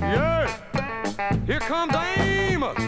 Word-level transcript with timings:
Yeah, 0.00 0.46
here 1.46 1.60
comes 1.60 1.94
Amos. 1.94 2.78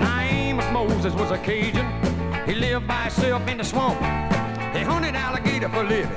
Now 0.00 0.20
Amos 0.20 0.70
Moses 0.72 1.14
was 1.14 1.30
a 1.30 1.38
Cajun. 1.38 1.86
He 2.46 2.54
lived 2.54 2.86
by 2.88 3.02
himself 3.04 3.46
in 3.48 3.58
the 3.58 3.64
swamp. 3.64 3.98
He 4.74 4.80
hunted 4.82 5.14
alligator 5.14 5.68
for 5.68 5.84
living. 5.84 6.10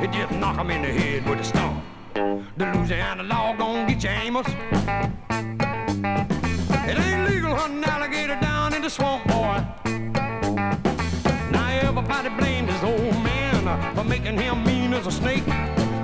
He 0.00 0.06
just 0.06 0.32
knock 0.32 0.56
him 0.58 0.70
in 0.70 0.82
the 0.82 0.92
head 0.92 1.28
with 1.28 1.40
a 1.40 1.44
stone. 1.44 1.82
The 2.56 2.66
Louisiana 2.72 3.22
law 3.24 3.54
gon' 3.56 3.86
get 3.86 4.02
you, 4.02 4.10
Amos. 4.10 4.46
It 6.88 6.98
ain't 6.98 7.28
legal 7.30 7.54
hunting 7.54 7.84
alligator 7.84 8.38
down 8.40 8.74
in 8.74 8.82
the 8.82 8.90
swamp, 8.90 9.26
boy. 9.26 9.64
Making 14.32 14.46
him 14.46 14.64
mean 14.64 14.92
as 14.92 15.06
a 15.06 15.10
snake. 15.10 15.46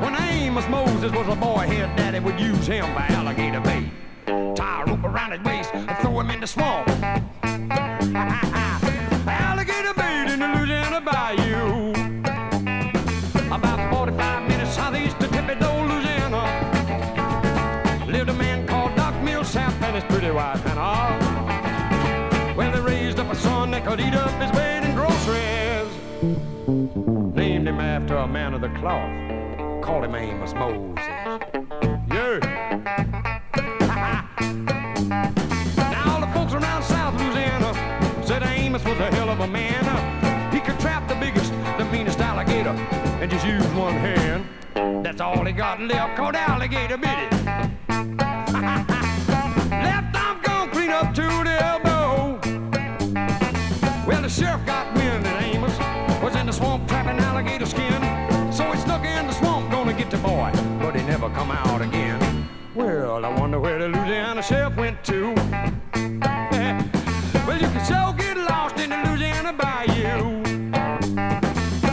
When 0.01 0.15
Amos 0.15 0.67
Moses 0.69 1.13
was 1.13 1.29
a 1.29 1.37
boy, 1.37 1.67
his 1.67 1.87
daddy 1.97 2.21
would 2.21 2.41
use 2.41 2.67
him 2.67 2.85
for 2.87 3.01
alligator 3.01 3.61
bait. 3.61 3.91
Tie 4.57 4.83
a 4.83 4.87
rope 4.87 5.05
around 5.05 5.33
his 5.33 5.43
waist 5.43 5.71
and 5.75 5.91
throw 5.99 6.21
him 6.21 6.31
in 6.31 6.41
the 6.41 6.47
swamp. 6.47 6.89
A 28.87 28.99
man 28.99 29.41
of 29.41 29.59
the 29.59 29.81
cloth. 29.81 29.83
Called 29.83 30.05
him 30.05 30.15
Amos 30.15 30.55
Moses. 30.55 31.05
Yeah. 32.13 32.39
now 35.91 36.15
all 36.15 36.21
the 36.21 36.27
folks 36.33 36.53
around 36.55 36.83
South 36.83 37.15
Louisiana 37.15 37.73
said 38.27 38.43
Amos 38.43 38.85
was 38.85 38.99
a 38.99 39.15
hell 39.15 39.31
of 39.31 39.41
a 39.41 39.47
man. 39.47 40.53
He 40.53 40.61
could 40.61 40.79
trap 40.81 41.09
the 41.09 41.15
biggest, 41.17 41.53
the 41.79 41.85
meanest 41.87 42.21
alligator 42.21 42.71
and 43.21 43.31
just 43.31 43.47
use 43.47 43.67
one 43.69 43.95
hand. 43.95 44.45
That's 45.05 45.21
all 45.21 45.45
he 45.45 45.53
got 45.53 45.81
left, 45.81 46.17
called 46.17 46.35
alligator 46.35 46.97
bit 46.97 47.33
it. 47.33 47.64
Come 61.45 61.57
out 61.57 61.83
again. 61.83 62.49
Well, 62.75 63.23
I 63.25 63.29
wonder 63.29 63.61
where 63.61 63.79
the 63.79 63.89
Louisiana 63.89 64.43
sheriff 64.43 64.77
went 64.77 65.05
to. 65.05 65.35
well, 67.47 67.61
you 67.61 67.69
can 67.69 67.85
so 67.85 68.15
get 68.17 68.39
lost 68.39 68.79
in 68.79 68.89
the 68.89 68.97
Louisiana 69.07 69.53
bayou. 69.53 70.41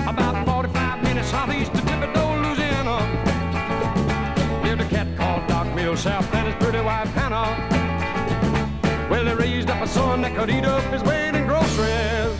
About 0.08 0.46
45 0.46 1.04
minutes 1.04 1.32
southeast 1.32 1.74
of 1.74 1.82
Thibodaux, 1.82 2.42
Louisiana. 2.44 2.98
Lived 4.64 4.82
a 4.82 4.86
cat 4.86 5.08
called 5.18 5.46
Doc 5.48 5.68
Millsap 5.76 6.34
and 6.34 6.48
his 6.48 6.56
pretty 6.64 6.82
wife 6.82 7.10
Hannah. 7.10 7.58
Well, 9.10 9.26
they 9.26 9.36
raised 9.36 9.70
up 9.70 9.82
a 9.84 9.88
son 9.88 10.22
that 10.22 10.34
could 10.34 10.50
eat 10.50 10.64
up 10.64 10.84
his 10.94 11.04
weight 11.04 11.36
in 11.36 11.46
groceries. 11.46 12.40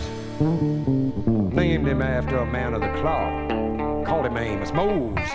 Named 1.52 1.86
him 1.86 2.00
after 2.00 2.38
a 2.38 2.46
man 2.46 2.72
of 2.72 2.80
the 2.80 2.92
cloth. 3.02 3.71
Called 4.22 4.36
him 4.36 4.38
Amos 4.38 4.72
Moses. 4.72 5.30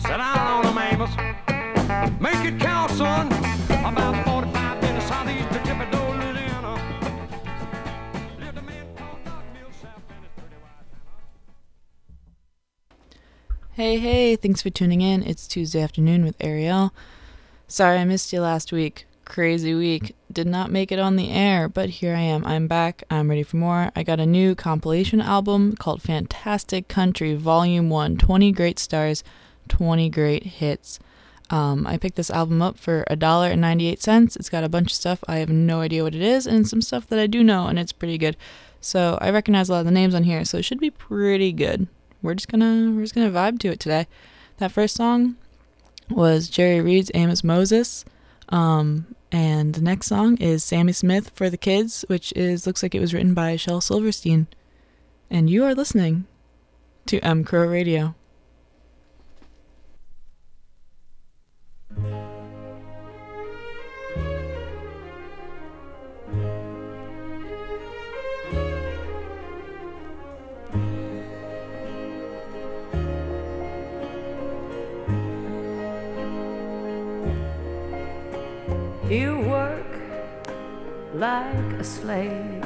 Sit 0.00 0.18
down 0.18 0.38
on 0.38 0.66
him, 0.66 0.78
Amos. 0.78 1.10
Make 2.20 2.44
it 2.44 2.60
count, 2.60 2.92
son. 2.92 3.26
About 3.26 4.24
45 4.24 4.82
minutes 4.82 5.10
Hey, 13.72 13.98
hey, 13.98 14.36
thanks 14.36 14.62
for 14.62 14.70
tuning 14.70 15.00
in. 15.00 15.24
It's 15.24 15.48
Tuesday 15.48 15.80
afternoon 15.80 16.24
with 16.24 16.36
Ariel. 16.38 16.94
Sorry 17.66 17.98
I 17.98 18.04
missed 18.04 18.32
you 18.32 18.40
last 18.40 18.70
week. 18.70 19.07
Crazy 19.28 19.74
week. 19.74 20.16
Did 20.32 20.46
not 20.46 20.70
make 20.70 20.90
it 20.90 20.98
on 20.98 21.16
the 21.16 21.30
air, 21.30 21.68
but 21.68 21.88
here 21.90 22.14
I 22.14 22.20
am. 22.20 22.44
I'm 22.44 22.66
back. 22.66 23.04
I'm 23.10 23.28
ready 23.28 23.44
for 23.44 23.58
more. 23.58 23.92
I 23.94 24.02
got 24.02 24.18
a 24.18 24.26
new 24.26 24.54
compilation 24.54 25.20
album 25.20 25.76
called 25.76 26.02
Fantastic 26.02 26.88
Country 26.88 27.34
Volume 27.34 27.90
1 27.90 28.16
20 28.16 28.52
Great 28.52 28.78
Stars, 28.78 29.22
20 29.68 30.08
Great 30.08 30.42
Hits. 30.44 30.98
Um, 31.50 31.86
I 31.86 31.98
picked 31.98 32.16
this 32.16 32.30
album 32.30 32.60
up 32.60 32.78
for 32.78 33.04
$1.98. 33.10 34.36
It's 34.36 34.48
got 34.50 34.64
a 34.64 34.68
bunch 34.68 34.90
of 34.90 34.96
stuff 34.96 35.22
I 35.28 35.36
have 35.36 35.50
no 35.50 35.82
idea 35.82 36.02
what 36.02 36.14
it 36.14 36.22
is, 36.22 36.46
and 36.46 36.66
some 36.66 36.82
stuff 36.82 37.06
that 37.08 37.18
I 37.18 37.26
do 37.26 37.44
know, 37.44 37.66
and 37.66 37.78
it's 37.78 37.92
pretty 37.92 38.18
good. 38.18 38.36
So 38.80 39.18
I 39.20 39.30
recognize 39.30 39.68
a 39.68 39.72
lot 39.72 39.80
of 39.80 39.86
the 39.86 39.92
names 39.92 40.14
on 40.14 40.24
here, 40.24 40.44
so 40.44 40.58
it 40.58 40.64
should 40.64 40.80
be 40.80 40.90
pretty 40.90 41.52
good 41.52 41.86
we're 42.22 42.34
just 42.34 42.48
gonna 42.48 42.92
we're 42.94 43.02
just 43.02 43.14
gonna 43.14 43.30
vibe 43.30 43.58
to 43.60 43.68
it 43.68 43.80
today. 43.80 44.06
That 44.58 44.72
first 44.72 44.96
song 44.96 45.36
was 46.10 46.48
Jerry 46.48 46.80
Reed's 46.80 47.10
Amos 47.14 47.44
Moses. 47.44 48.04
Um, 48.48 49.14
and 49.30 49.74
the 49.74 49.82
next 49.82 50.06
song 50.06 50.36
is 50.38 50.64
Sammi 50.64 50.92
Smith 50.92 51.30
for 51.34 51.50
the 51.50 51.56
Kids, 51.56 52.04
which 52.08 52.32
is 52.34 52.66
looks 52.66 52.82
like 52.82 52.94
it 52.94 53.00
was 53.00 53.12
written 53.12 53.34
by 53.34 53.56
Shel 53.56 53.80
Silverstein. 53.80 54.46
And 55.30 55.50
you 55.50 55.64
are 55.64 55.74
listening 55.74 56.26
to 57.06 57.18
M 57.20 57.44
Crow 57.44 57.66
Radio. 57.66 58.14
You 79.08 79.38
work 79.38 79.86
like 81.14 81.72
a 81.80 81.82
slave 81.82 82.62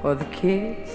for 0.00 0.14
the 0.14 0.26
kids. 0.26 0.92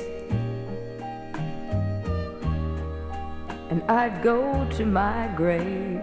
And 3.69 3.83
I'd 3.89 4.21
go 4.23 4.65
to 4.77 4.85
my 4.85 5.29
grave 5.35 5.99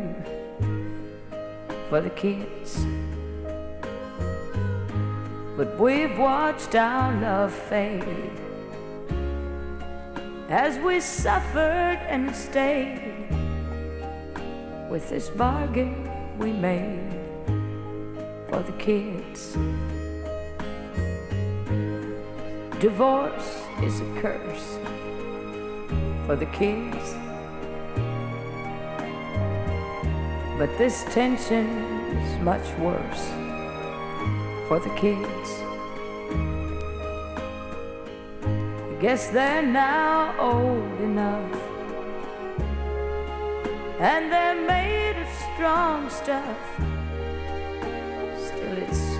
for 1.89 2.03
the 2.03 2.11
kids. 2.11 2.84
But 5.56 5.81
we've 5.81 6.19
watched 6.19 6.75
our 6.75 7.19
love 7.22 7.55
fade 7.55 8.39
as 10.50 10.78
we 10.81 11.00
suffered 11.00 12.00
and 12.06 12.37
stayed 12.37 13.31
with 14.91 15.09
this 15.09 15.31
bargain 15.31 16.06
we 16.39 16.53
made 16.53 17.25
for 18.56 18.62
the 18.62 18.78
kids. 18.78 19.53
Divorce 22.81 23.62
is 23.83 24.00
a 24.00 24.21
curse 24.22 24.78
for 26.25 26.37
the 26.37 26.47
kids. 26.47 27.15
But 30.56 30.71
this 30.78 31.05
tension 31.11 31.66
is 32.16 32.41
much 32.41 32.66
worse 32.78 33.25
for 34.69 34.78
the 34.80 34.95
kids. 34.97 35.48
I 38.41 38.97
guess 39.03 39.28
they're 39.28 39.66
now 39.66 40.34
old 40.41 41.01
enough 41.03 41.60
and 44.01 44.33
they're 44.33 44.66
made 44.66 45.21
of 45.21 45.28
strong 45.54 46.09
stuff. 46.09 46.85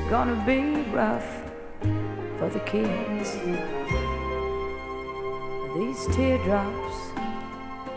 Gonna 0.09 0.41
be 0.47 0.83
rough 0.93 1.43
for 2.39 2.49
the 2.49 2.61
kids. 2.61 3.35
These 5.75 6.07
teardrops 6.15 7.11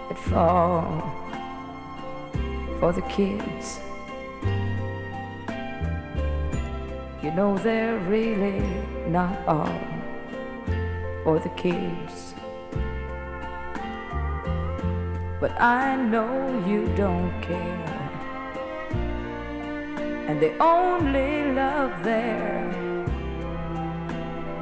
that 0.10 0.18
fall 0.18 1.16
for 2.80 2.92
the 2.94 3.04
kids. 3.04 3.80
You 7.22 7.30
know, 7.36 7.56
they're 7.60 8.00
really 8.00 8.60
not 9.08 9.38
all 9.48 9.80
for 11.24 11.38
the 11.38 11.50
kids. 11.50 12.34
But 15.40 15.52
I 15.62 15.96
know 15.96 16.66
you 16.66 16.88
don't 16.96 17.40
care. 17.42 17.99
And 20.30 20.40
the 20.40 20.56
only 20.60 21.52
love 21.54 22.04
there 22.04 22.70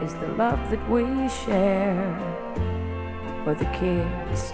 is 0.02 0.14
the 0.14 0.30
love 0.30 0.72
that 0.72 0.80
we 0.90 1.04
share 1.44 2.08
for 3.44 3.54
the 3.54 3.66
kids. 3.76 4.54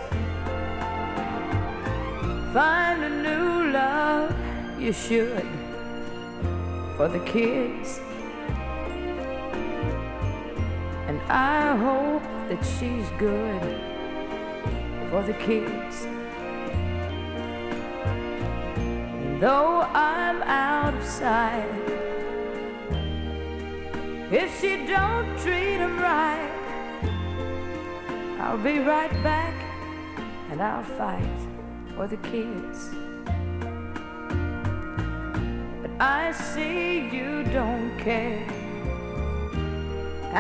Find 2.52 3.04
a 3.04 3.12
new 3.22 3.72
love, 3.72 4.36
you 4.82 4.92
should, 4.92 5.48
for 6.98 7.08
the 7.08 7.24
kids. 7.26 8.00
And 11.08 11.22
I 11.30 11.78
hope 11.78 12.24
that 12.50 12.66
she's 12.66 13.08
good 13.20 13.80
for 15.12 15.22
the 15.22 15.34
kids. 15.34 16.08
Though 19.44 19.82
I'm 19.94 20.42
out 20.44 20.94
of 20.94 21.06
sight, 21.06 21.68
if 24.32 24.50
she 24.62 24.88
don't 24.88 25.38
treat 25.44 25.80
him 25.84 26.00
right, 26.00 26.50
I'll 28.40 28.58
be 28.58 28.80
right 28.80 29.12
back 29.22 29.54
and 30.50 30.62
I'll 30.62 30.86
fight 31.02 31.40
for 31.94 32.08
the 32.08 32.16
kids. 32.32 32.92
But 35.82 35.92
I 36.00 36.32
see 36.32 37.10
you 37.10 37.44
don't 37.52 37.98
care. 37.98 38.48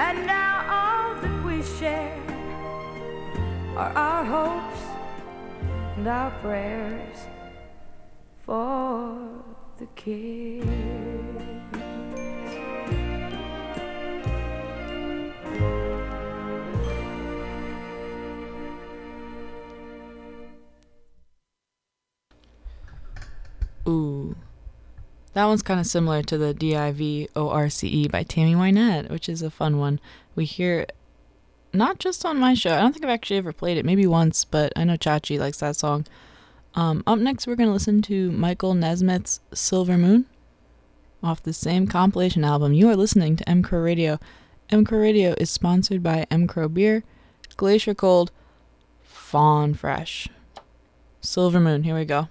And 0.06 0.26
now 0.26 0.56
all 0.80 1.22
that 1.22 1.46
we 1.46 1.62
share 1.78 2.24
are 3.76 3.92
our 4.08 4.24
hopes 4.24 4.82
and 5.98 6.08
our 6.08 6.32
prayers 6.40 7.18
for 8.46 9.44
the 9.78 9.86
kids. 9.96 10.68
Ooh. 23.88 24.36
That 25.34 25.46
one's 25.46 25.64
kind 25.64 25.80
of 25.80 25.88
similar 25.88 26.22
to 26.24 26.38
the 26.38 26.54
D 26.54 26.76
I 26.76 26.92
V 26.92 27.28
O 27.36 27.50
R 27.50 27.70
C 27.70 27.88
E 27.88 28.08
by 28.08 28.24
Tammy 28.24 28.56
Wynette, 28.56 29.10
which 29.10 29.28
is 29.28 29.42
a 29.42 29.50
fun 29.50 29.80
one. 29.80 30.00
We 30.36 30.46
hear 30.46 30.86
not 31.74 32.00
just 32.00 32.24
on 32.24 32.38
my 32.38 32.54
show. 32.54 32.76
I 32.76 32.82
don't 32.82 32.94
think 32.94 33.04
I've 33.04 33.12
actually 33.12 33.38
ever 33.38 33.52
played 33.52 33.78
it, 33.78 33.86
maybe 33.86 34.06
once, 34.06 34.46
but 34.46 34.72
I 34.76 34.84
know 34.84 34.96
Chachi 34.96 35.40
likes 35.40 35.60
that 35.60 35.76
song. 35.76 36.06
Um, 36.76 37.04
up 37.06 37.20
next, 37.20 37.46
we're 37.46 37.56
going 37.56 37.70
to 37.70 37.74
listen 37.74 38.02
to 38.04 38.32
Michael 38.32 38.74
Nesmith's 38.74 39.40
Silver 39.54 39.98
Moon 39.98 40.26
off 41.22 41.44
the 41.44 41.54
same 41.54 41.88
compilation 41.88 42.44
album. 42.44 42.74
You 42.74 42.90
are 42.90 42.96
listening 42.96 43.36
to 43.38 43.50
M 43.50 43.62
Crow 43.62 43.80
Radio. 43.80 44.20
Radio 45.00 45.36
is 45.38 45.52
sponsored 45.52 46.02
by 46.02 46.26
M 46.32 46.48
Beer, 46.68 47.04
Glacier 47.58 47.94
Cold, 47.94 48.32
Fawn 49.02 49.74
Fresh. 49.74 50.30
Silver 51.22 51.60
Moon, 51.60 51.84
here 51.84 51.96
we 51.96 52.06
go. 52.06 52.28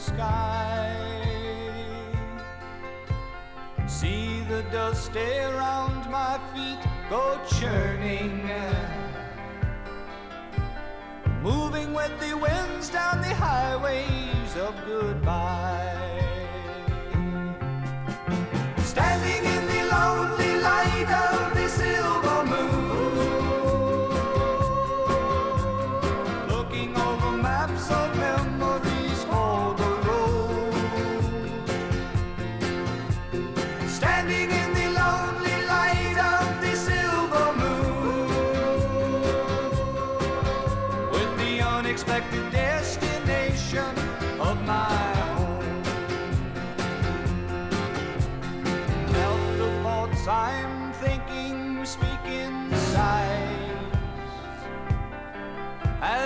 Sky. 0.00 0.96
See 3.86 4.40
the 4.48 4.62
dust 4.72 5.14
around 5.14 6.10
my 6.10 6.40
feet 6.54 6.82
go 7.10 7.38
churning, 7.58 8.48
moving 11.42 11.92
with 11.92 12.18
the 12.18 12.34
winds 12.34 12.88
down 12.88 13.20
the 13.20 13.34
highways 13.34 14.56
of 14.56 14.74
goodbye. 14.86 15.89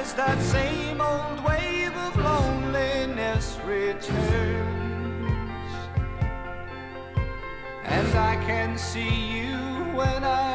As 0.05 0.13
that 0.13 0.39
same 0.43 1.01
old 1.01 1.43
wave 1.43 1.97
of 1.97 2.15
loneliness 2.19 3.59
returns. 3.65 4.11
And 7.85 8.09
I 8.15 8.37
can 8.45 8.77
see 8.77 9.15
you 9.39 9.57
when 9.99 10.23
I 10.23 10.54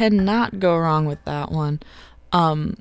cannot 0.00 0.58
go 0.58 0.78
wrong 0.78 1.04
with 1.04 1.22
that 1.26 1.52
one. 1.52 1.78
Um, 2.32 2.78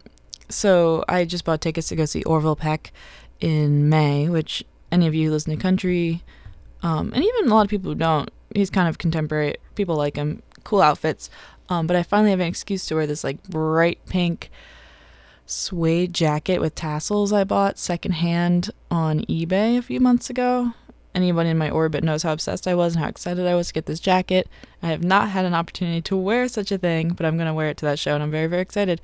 so 0.48 1.04
I 1.10 1.26
just 1.26 1.44
bought 1.44 1.60
tickets 1.60 1.90
to 1.90 1.98
go 1.98 2.06
see 2.06 2.24
Orville 2.24 2.56
Peck 2.56 2.94
in 3.42 3.90
May, 3.90 4.30
which 4.30 4.64
any 4.90 5.06
of 5.06 5.14
you 5.14 5.28
who 5.28 5.34
listen 5.34 5.56
to 5.56 5.62
country 5.62 6.24
Um, 6.82 7.12
and 7.14 7.24
even 7.24 7.52
a 7.52 7.54
lot 7.54 7.66
of 7.66 7.70
people 7.70 7.92
who 7.92 7.96
don't, 7.96 8.30
he's 8.56 8.70
kind 8.70 8.88
of 8.88 8.98
contemporary. 8.98 9.56
People 9.76 9.96
like 9.96 10.16
him, 10.16 10.42
cool 10.64 10.82
outfits. 10.82 11.30
Um, 11.68 11.88
but 11.88 11.98
I 11.98 12.04
finally 12.04 12.32
have 12.32 12.40
an 12.40 12.48
excuse 12.48 12.86
to 12.88 12.96
wear 12.96 13.06
this 13.06 13.24
like 13.24 13.44
bright 13.44 14.00
pink 14.06 14.50
suede 15.46 16.14
jacket 16.14 16.60
with 16.60 16.74
tassels 16.74 17.34
I 17.34 17.44
bought 17.44 17.78
secondhand 17.78 18.70
on 18.90 19.22
eBay 19.22 19.78
a 19.78 19.82
few 19.82 20.00
months 20.00 20.30
ago. 20.30 20.74
Anyone 21.16 21.48
in 21.48 21.58
my 21.58 21.70
orbit 21.70 22.04
knows 22.04 22.24
how 22.24 22.34
obsessed 22.34 22.68
I 22.68 22.76
was 22.76 22.94
and 22.94 23.04
how 23.04 23.10
excited 23.10 23.48
I 23.48 23.56
was 23.56 23.68
to 23.68 23.74
get 23.74 23.88
this 23.88 24.00
jacket. 24.00 24.48
I 24.84 24.88
have 24.88 25.04
not 25.04 25.30
had 25.30 25.46
an 25.46 25.56
opportunity 25.56 26.02
to 26.04 26.16
wear 26.16 26.48
such 26.48 26.72
a 26.72 26.78
thing, 26.78 27.10
but 27.10 27.26
I'm 27.26 27.38
gonna 27.38 27.54
wear 27.54 27.70
it 27.70 27.78
to 27.78 27.86
that 27.86 28.00
show, 28.00 28.14
and 28.14 28.22
I'm 28.22 28.32
very 28.32 28.48
very 28.48 28.62
excited. 28.62 29.02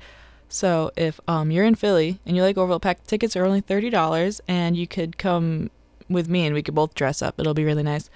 So 0.48 0.92
if 0.96 1.18
um, 1.26 1.50
you're 1.50 1.64
in 1.64 1.74
Philly 1.74 2.20
and 2.24 2.36
you 2.36 2.42
like 2.42 2.56
Orville 2.56 2.78
Peck, 2.78 3.04
tickets 3.06 3.34
are 3.34 3.44
only 3.44 3.60
thirty 3.60 3.90
dollars, 3.90 4.40
and 4.46 4.76
you 4.76 4.86
could 4.86 5.18
come 5.18 5.70
with 6.08 6.28
me 6.28 6.46
and 6.46 6.54
we 6.54 6.62
could 6.62 6.74
both 6.74 6.94
dress 6.94 7.20
up. 7.20 7.34
It'll 7.38 7.54
be 7.54 7.64
really 7.64 7.82
nice. 7.82 8.08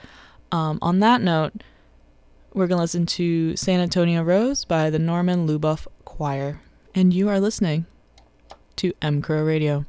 Um, 0.52 0.78
on 0.80 1.00
that 1.00 1.20
note, 1.20 1.52
we're 2.54 2.68
gonna 2.68 2.82
listen 2.82 3.06
to 3.06 3.56
San 3.56 3.80
Antonio 3.80 4.22
Rose 4.22 4.64
by 4.64 4.90
the 4.90 4.98
Norman 5.00 5.48
Luboff 5.48 5.88
Choir, 6.04 6.60
and 6.94 7.12
you 7.12 7.28
are 7.28 7.40
listening 7.40 7.86
to 8.76 8.92
M 9.02 9.20
Crow 9.20 9.42
Radio. 9.44 9.84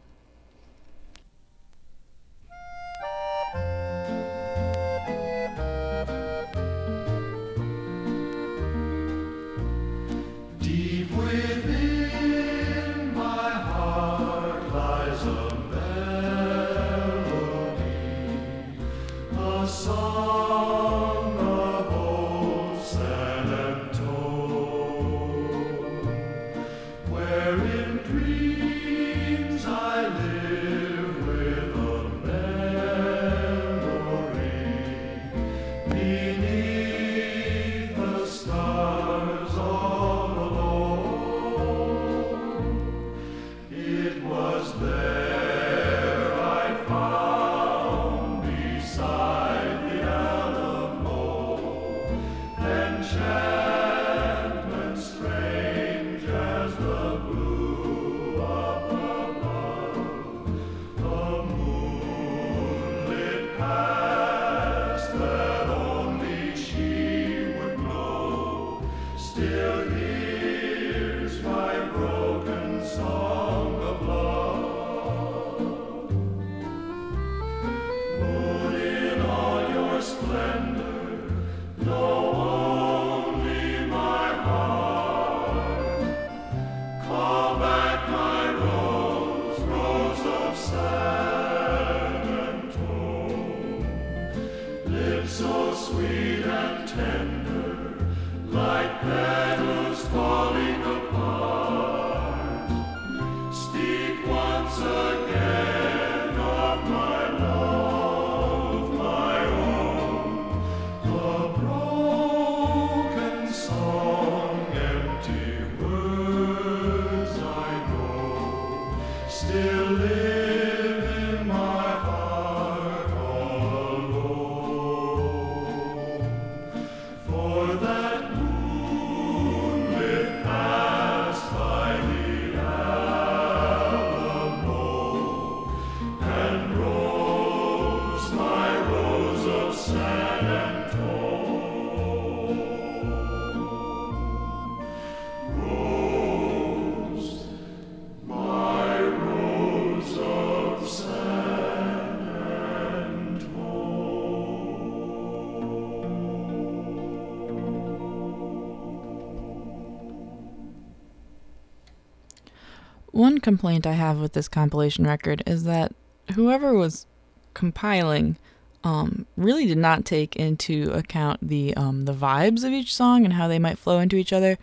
Complaint 163.41 163.86
I 163.86 163.93
have 163.93 164.19
with 164.19 164.33
this 164.33 164.48
compilation 164.48 165.05
record 165.05 165.43
is 165.45 165.63
that 165.63 165.93
whoever 166.36 166.74
was 166.74 167.05
compiling 167.53 168.38
um, 168.83 169.25
really 169.36 169.65
did 169.65 169.77
not 169.77 170.05
take 170.05 170.36
into 170.36 170.91
account 170.91 171.48
the 171.48 171.75
um, 171.75 172.05
the 172.05 172.13
vibes 172.13 172.63
of 172.63 172.71
each 172.71 172.93
song 172.93 173.25
and 173.25 173.33
how 173.33 173.48
they 173.48 173.60
might 173.60 173.77
flow 173.77 174.00
into 174.00 174.15
each 174.15 174.33
other. 174.33 174.57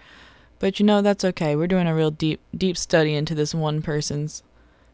But 0.58 0.80
you 0.80 0.86
know 0.86 1.02
that's 1.02 1.24
okay. 1.24 1.54
We're 1.54 1.68
doing 1.68 1.86
a 1.86 1.94
real 1.94 2.10
deep 2.10 2.40
deep 2.56 2.76
study 2.76 3.14
into 3.14 3.34
this 3.34 3.54
one 3.54 3.80
person's 3.82 4.42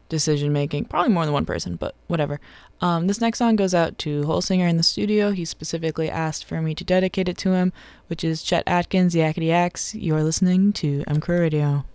decision 0.09 0.53
making. 0.53 0.85
Probably 0.85 1.11
more 1.11 1.25
than 1.25 1.33
one 1.33 1.45
person, 1.45 1.75
but 1.75 1.95
whatever. 2.07 2.39
Um, 2.81 3.07
this 3.07 3.21
next 3.21 3.39
song 3.39 3.55
goes 3.55 3.73
out 3.73 3.97
to 3.99 4.23
Holsinger 4.23 4.69
in 4.69 4.77
the 4.77 4.83
studio. 4.83 5.31
He 5.31 5.45
specifically 5.45 6.09
asked 6.09 6.45
for 6.45 6.61
me 6.61 6.75
to 6.75 6.83
dedicate 6.83 7.27
it 7.27 7.37
to 7.39 7.53
him, 7.53 7.73
which 8.07 8.23
is 8.23 8.43
Chet 8.43 8.63
Atkins, 8.67 9.15
Yakety 9.15 9.51
Axe. 9.51 9.95
You 9.95 10.15
are 10.15 10.23
listening 10.23 10.73
to 10.73 11.03
M 11.07 11.19
Crow 11.19 11.39
Radio. 11.39 11.85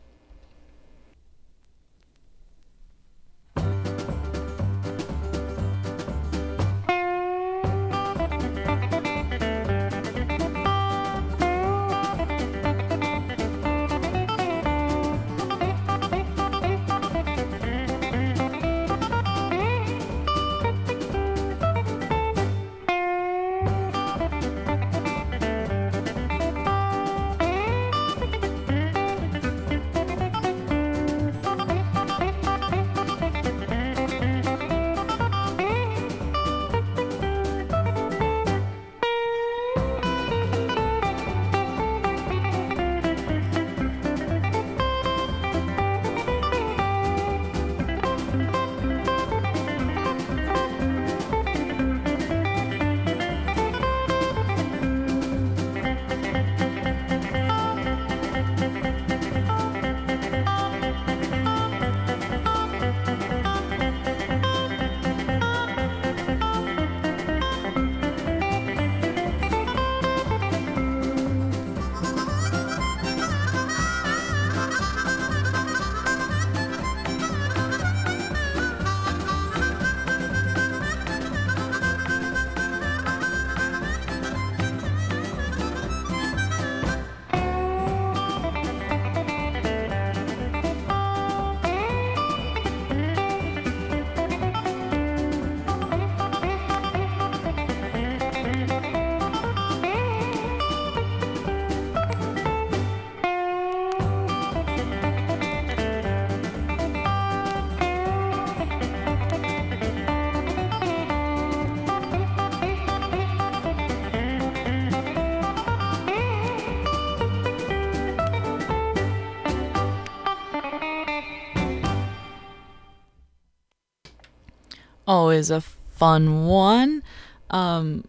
Always 125.10 125.50
a 125.50 125.60
fun 125.60 126.46
one. 126.46 127.02
Um, 127.50 128.04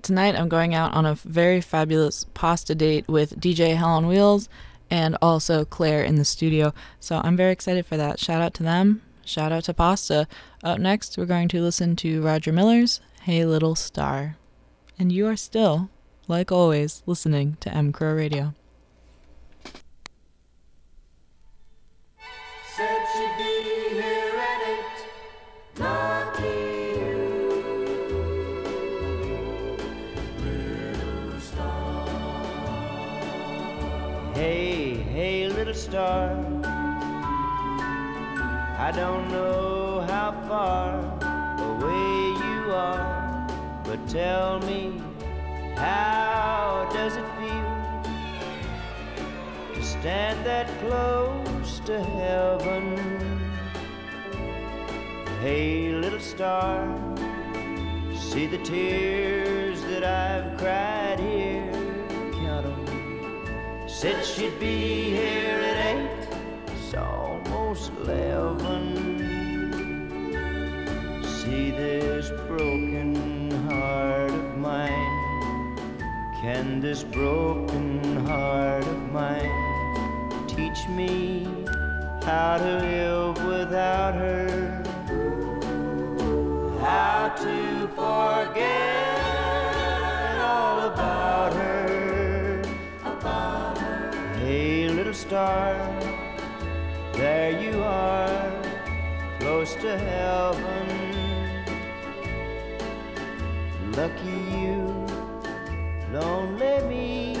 tonight 0.00 0.34
I'm 0.34 0.48
going 0.48 0.74
out 0.74 0.94
on 0.94 1.04
a 1.04 1.14
very 1.14 1.60
fabulous 1.60 2.24
pasta 2.32 2.74
date 2.74 3.06
with 3.06 3.38
DJ 3.38 3.76
Helen 3.76 4.06
Wheels 4.06 4.48
and 4.90 5.18
also 5.20 5.66
Claire 5.66 6.02
in 6.02 6.14
the 6.14 6.24
studio. 6.24 6.72
So 6.98 7.20
I'm 7.22 7.36
very 7.36 7.52
excited 7.52 7.84
for 7.84 7.98
that. 7.98 8.18
Shout 8.18 8.40
out 8.40 8.54
to 8.54 8.62
them. 8.62 9.02
Shout 9.22 9.52
out 9.52 9.64
to 9.64 9.74
Pasta. 9.74 10.26
Up 10.64 10.78
next, 10.78 11.18
we're 11.18 11.26
going 11.26 11.48
to 11.48 11.60
listen 11.60 11.94
to 11.96 12.22
Roger 12.22 12.52
Miller's 12.52 13.02
Hey 13.20 13.44
Little 13.44 13.74
Star. 13.74 14.38
And 14.98 15.12
you 15.12 15.26
are 15.26 15.36
still, 15.36 15.90
like 16.26 16.50
always, 16.50 17.02
listening 17.04 17.58
to 17.60 17.68
M 17.68 17.92
Crow 17.92 18.14
Radio. 18.14 18.54
Hey, 34.40 34.94
hey, 34.94 35.48
little 35.50 35.74
star. 35.74 36.30
I 38.86 38.90
don't 38.96 39.30
know 39.30 40.00
how 40.08 40.32
far 40.48 40.96
away 41.70 42.14
you 42.46 42.72
are, 42.72 43.46
but 43.84 43.98
tell 44.08 44.58
me, 44.60 44.98
how 45.76 46.88
does 46.90 47.16
it 47.16 47.26
feel 47.38 47.74
to 49.74 49.82
stand 49.84 50.46
that 50.46 50.68
close 50.80 51.80
to 51.80 52.02
heaven? 52.02 52.96
Hey, 55.42 55.92
little 55.92 56.18
star, 56.18 56.88
see 58.16 58.46
the 58.46 58.62
tears 58.64 59.82
that 59.82 60.02
I've 60.02 60.56
cried 60.56 61.20
here. 61.20 61.49
Said 64.00 64.24
she'd 64.24 64.58
be 64.58 65.10
here 65.10 65.60
at 65.60 65.76
eight, 65.94 66.28
it's 66.68 66.94
almost 66.94 67.92
eleven. 67.98 68.96
See 71.22 71.70
this 71.70 72.30
broken 72.48 73.50
heart 73.68 74.30
of 74.30 74.56
mine. 74.56 75.76
Can 76.40 76.80
this 76.80 77.04
broken 77.04 78.24
heart 78.24 78.86
of 78.86 79.12
mine 79.12 80.48
teach 80.48 80.88
me 80.88 81.46
how 82.22 82.56
to 82.56 82.78
live 82.78 83.44
without 83.44 84.14
her? 84.14 84.82
How 86.80 87.34
to 87.36 87.86
forget 87.88 89.09
star, 95.40 95.74
there 97.14 97.52
you 97.62 97.82
are, 97.82 98.52
close 99.38 99.74
to 99.74 99.98
heaven. 99.98 100.86
Lucky 103.92 104.38
you, 104.54 104.76
lonely 106.12 106.76
me, 106.90 107.38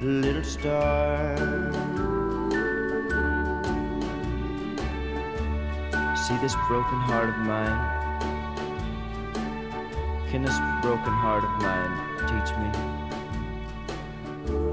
little 0.00 0.42
star. 0.42 1.36
See 6.24 6.36
this 6.38 6.56
broken 6.68 7.00
heart 7.08 7.28
of 7.28 7.38
mine. 7.52 7.80
Can 10.30 10.42
this 10.42 10.58
broken 10.82 11.14
heart 11.24 11.44
of 11.44 11.54
mine 11.62 11.94
teach 12.30 12.50
me 12.62 12.70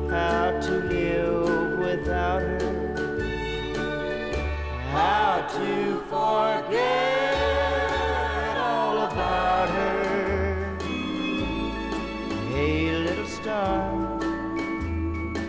how 0.09 0.59
to 0.65 0.71
live 0.91 1.60
without 1.91 2.41
her? 2.41 2.59
How 4.91 5.45
to 5.57 5.99
forget 6.09 7.37
all 8.57 8.97
about 9.09 9.69
her? 9.69 10.77
Hey, 12.51 12.91
little 12.91 13.27
star, 13.27 14.19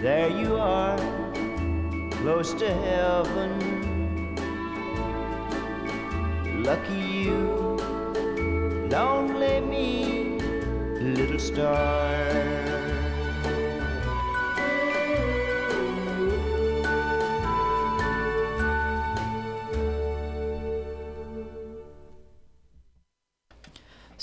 there 0.03 0.31
you 0.31 0.57
are, 0.57 0.99
close 2.11 2.55
to 2.55 2.69
heaven. 2.89 3.53
Lucky 6.65 7.03
you, 7.27 7.39
lonely 8.91 9.61
me, 9.61 10.39
little 11.01 11.39
star. 11.39 12.22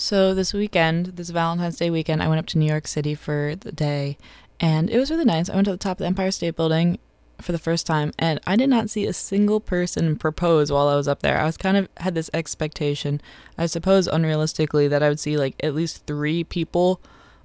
So 0.10 0.34
this 0.34 0.56
weekend, 0.56 1.17
this 1.17 1.30
Valentine's 1.30 1.78
Day 1.78 1.91
weekend, 1.91 2.24
I 2.24 2.28
went 2.28 2.39
up 2.39 2.48
to 2.48 2.58
New 2.58 2.65
York 2.65 2.88
City 2.88 3.13
for 3.13 3.54
the 3.56 3.72
day, 3.72 4.17
and 4.60 4.89
it 4.89 4.98
was 4.98 5.12
really 5.12 5.24
nice. 5.24 5.52
I 5.52 5.54
went 5.54 5.65
to 5.65 5.72
the 5.72 5.78
top 5.78 5.98
of 5.98 6.00
the 6.00 6.08
Empire 6.08 6.32
State 6.32 6.56
Building 6.56 6.98
for 7.39 7.52
the 7.52 7.60
first 7.60 7.86
time, 7.86 8.12
and 8.17 8.39
I 8.48 8.56
did 8.56 8.72
not 8.72 8.89
see 8.89 9.06
a 9.06 9.13
single 9.13 9.60
person 9.60 10.15
propose 10.15 10.72
while 10.72 10.88
I 10.88 10.95
was 10.95 11.08
up 11.08 11.22
there. 11.22 11.39
I 11.39 11.45
was 11.45 11.58
kind 11.58 11.78
of 11.78 11.88
had 11.98 12.15
this 12.15 12.32
expectation, 12.34 13.22
I 13.56 13.67
suppose 13.67 14.08
unrealistically, 14.08 14.89
that 14.89 15.04
I 15.04 15.10
would 15.10 15.19
see 15.19 15.38
like 15.38 15.54
at 15.62 15.76
least 15.76 16.08
three 16.08 16.43
people 16.43 17.00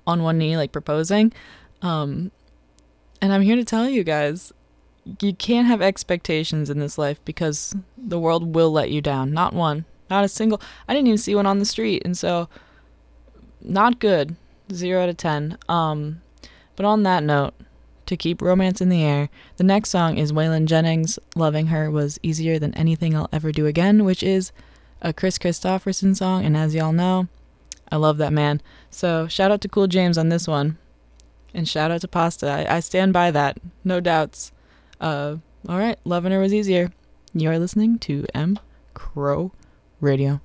on 0.07 0.23
one 0.23 0.39
knee 0.39 0.57
like 0.57 0.73
proposing. 0.73 1.35
Um, 1.83 2.33
and 3.21 3.31
I'm 3.31 3.43
here 3.43 3.57
to 3.57 3.65
tell 3.65 3.91
you 3.91 4.05
guys, 4.05 4.55
you 5.21 5.35
can't 5.35 5.67
have 5.67 5.83
expectations 5.83 6.71
in 6.71 6.79
this 6.79 6.97
life 6.97 7.23
because 7.27 7.77
the 7.99 8.19
world 8.19 8.55
will 8.55 8.73
let 8.73 8.91
you 8.91 9.03
down. 9.03 9.35
Not 9.35 9.53
one, 9.53 9.85
not 10.11 10.25
a 10.25 10.29
single. 10.29 10.61
I 10.89 10.95
didn't 10.95 11.09
even 11.09 11.19
see 11.19 11.35
one 11.35 11.47
on 11.47 11.59
the 11.59 11.65
street, 11.65 12.03
and 12.05 12.17
so 12.17 12.49
not 13.61 13.99
good. 13.99 14.37
Zero 14.73 15.03
out 15.03 15.09
of 15.09 15.17
ten. 15.17 15.59
Um, 15.69 16.23
but 16.77 16.87
on 16.87 17.03
that 17.05 17.23
note, 17.23 17.55
to 18.07 18.17
keep 18.17 18.43
romance 18.43 18.81
in 18.81 18.89
the 18.89 19.03
air, 19.03 19.29
the 19.57 19.65
next 19.65 19.91
song 19.91 20.19
is 20.19 20.33
Waylon 20.33 20.67
Jennings. 20.67 21.19
Loving 21.35 21.69
her 21.69 21.91
was 21.91 22.19
easier 22.23 22.59
than 22.59 22.75
anything 22.75 23.17
I'll 23.17 23.29
ever 23.33 23.53
do 23.53 23.67
again, 23.67 24.05
which 24.05 24.23
is 24.23 24.53
a 25.01 25.13
Kris 25.13 25.39
Kristofferson 25.39 26.17
song, 26.17 26.45
and 26.45 26.57
as 26.57 26.75
y'all 26.75 26.93
know, 26.93 27.29
I 27.91 27.97
love 27.97 28.19
that 28.19 28.33
man. 28.33 28.61
So 28.91 29.29
shout 29.29 29.51
out 29.51 29.61
to 29.63 29.69
Cool 29.69 29.87
James 29.87 30.19
on 30.19 30.29
this 30.29 30.49
one, 30.49 30.79
and 31.53 31.69
shout 31.69 31.91
out 31.91 32.01
to 32.03 32.09
Pasta. 32.09 32.49
I, 32.49 32.77
I 32.77 32.81
stand 32.81 33.13
by 33.13 33.31
that, 33.31 33.59
no 33.85 34.01
doubts. 34.01 34.53
Uh, 35.01 35.37
all 35.69 35.79
right, 35.79 35.99
loving 36.05 36.33
her 36.33 36.41
was 36.41 36.55
easier. 36.55 36.91
You 37.35 37.51
are 37.51 37.59
listening 37.59 37.99
to 38.01 38.27
M 38.35 38.59
Crow 38.95 39.53
Radio. 40.05 40.39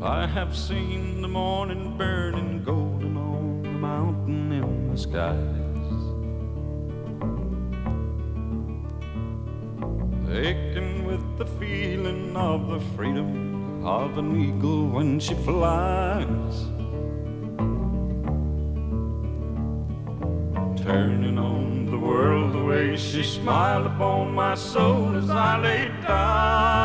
I 0.00 0.26
have 0.26 0.56
seen 0.56 1.20
the 1.20 1.26
morning 1.26 1.98
burning 1.98 2.62
golden 2.62 3.16
on 3.16 3.62
the 3.62 3.68
mountain 3.70 4.52
in 4.52 4.92
the 4.92 4.96
skies. 4.96 5.36
Aching 10.32 11.04
with 11.04 11.38
the 11.38 11.46
feeling 11.58 12.36
of 12.36 12.68
the 12.68 12.80
freedom 12.96 13.84
of 13.84 14.16
an 14.16 14.40
eagle 14.40 14.86
when 14.88 15.18
she 15.18 15.34
flies. 15.34 16.79
Turning 20.90 21.38
on 21.38 21.86
the 21.86 21.96
world 21.96 22.52
the 22.52 22.64
way 22.64 22.96
she 22.96 23.22
smiled 23.22 23.86
upon 23.86 24.34
my 24.34 24.56
soul 24.56 25.14
as 25.14 25.30
I 25.30 25.56
lay 25.60 25.86
down. 26.02 26.80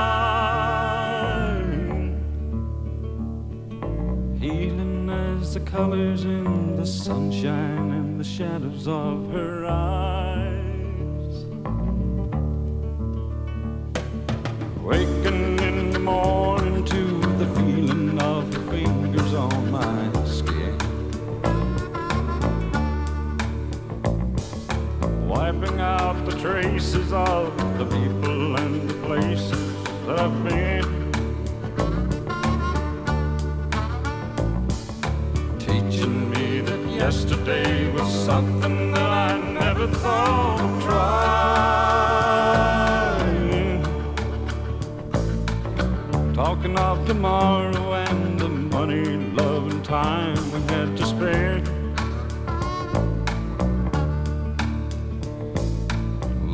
Healing 4.39 5.09
as 5.09 5.55
the 5.55 5.59
colors 5.61 6.23
in 6.23 6.75
the 6.75 6.85
sunshine 6.85 7.93
and 7.93 8.19
the 8.19 8.23
shadows 8.23 8.87
of 8.87 9.31
her 9.31 9.65
eyes. 9.65 11.45
Waking 14.83 15.57
in 15.57 15.89
the 15.89 15.97
morning 15.97 16.54
Wiping 25.55 25.79
out 25.79 26.25
the 26.25 26.37
traces 26.37 27.13
of 27.13 27.55
the 27.77 27.85
people 27.85 28.57
and 28.57 28.89
the 28.89 28.93
places 29.05 29.73
that 30.05 30.19
I've 30.19 30.43
been. 30.43 30.83
Teaching 35.57 36.29
me 36.29 36.59
that 36.59 36.79
Yesterday 36.89 37.89
was 37.93 38.11
something 38.25 38.91
that 38.91 39.09
I 39.09 39.39
never 39.53 39.87
thought 39.87 40.59
of 40.59 40.83
trying. 40.83 41.13
Talking 46.33 46.77
of 46.77 47.07
tomorrow 47.07 47.93
and 47.93 48.39
the 48.39 48.49
money, 48.49 49.05
love, 49.05 49.71
and 49.71 49.85
time 49.85 50.35
we 50.51 50.59
had 50.73 50.97
to 50.97 51.05
spend. 51.05 51.64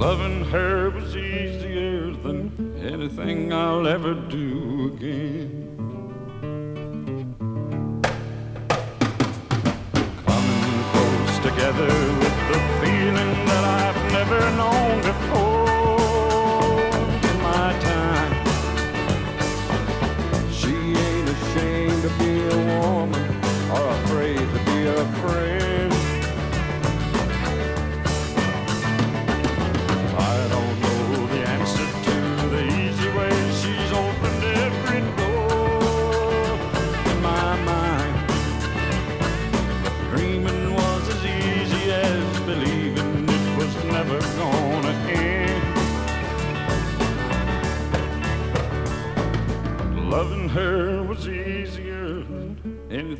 Loving 0.02 0.46
her 0.46 0.90
was 0.90 1.16
easier 1.16 2.10
than 2.24 2.50
anything 2.84 3.54
I'll 3.54 3.86
ever 3.86 4.16
do 4.16 4.96
again. 4.96 5.78
Coming 10.26 10.84
close 10.92 11.38
together 11.48 11.94
with 12.22 12.38
the 12.50 12.60
feeling 12.82 13.34
that 13.46 13.64
I've 13.64 14.12
never 14.12 14.42
known 14.58 15.02
before 15.04 15.31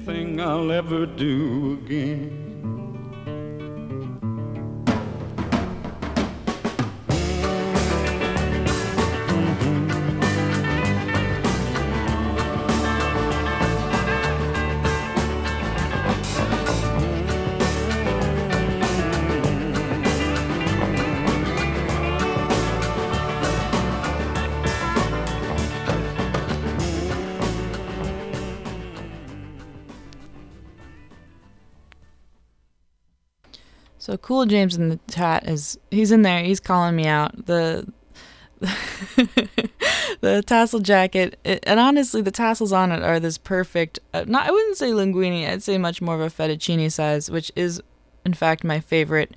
anything 0.01 0.41
I'll 0.41 0.71
ever 0.71 1.05
do 1.05 1.79
again. 1.85 2.40
Cool 34.32 34.46
James 34.46 34.78
in 34.78 34.88
the 34.88 34.98
chat 35.10 35.46
is 35.46 35.78
he's 35.89 36.10
in 36.10 36.22
there. 36.22 36.41
He's 36.41 36.62
calling 36.62 36.96
me 36.96 37.06
out. 37.06 37.48
The 37.48 37.86
the 40.22 40.41
tassel 40.48 40.80
jacket 40.80 41.38
it, 41.44 41.62
and 41.67 41.82
honestly 41.82 42.22
the 42.22 42.32
tassels 42.32 42.72
on 42.72 42.94
it 42.94 43.04
are 43.04 43.20
this 43.20 43.38
perfect 43.38 44.00
uh, 44.13 44.24
not 44.26 44.48
I 44.48 44.52
wouldn't 44.52 44.78
say 44.78 44.91
linguine 44.91 45.46
I'd 45.46 45.63
say 45.63 45.78
much 45.78 46.02
more 46.02 46.15
of 46.15 46.22
a 46.22 46.28
fettuccine 46.28 46.89
size 46.89 47.30
which 47.30 47.52
is 47.58 47.82
in 48.26 48.34
fact 48.34 48.63
my 48.63 48.80
favorite 48.80 49.36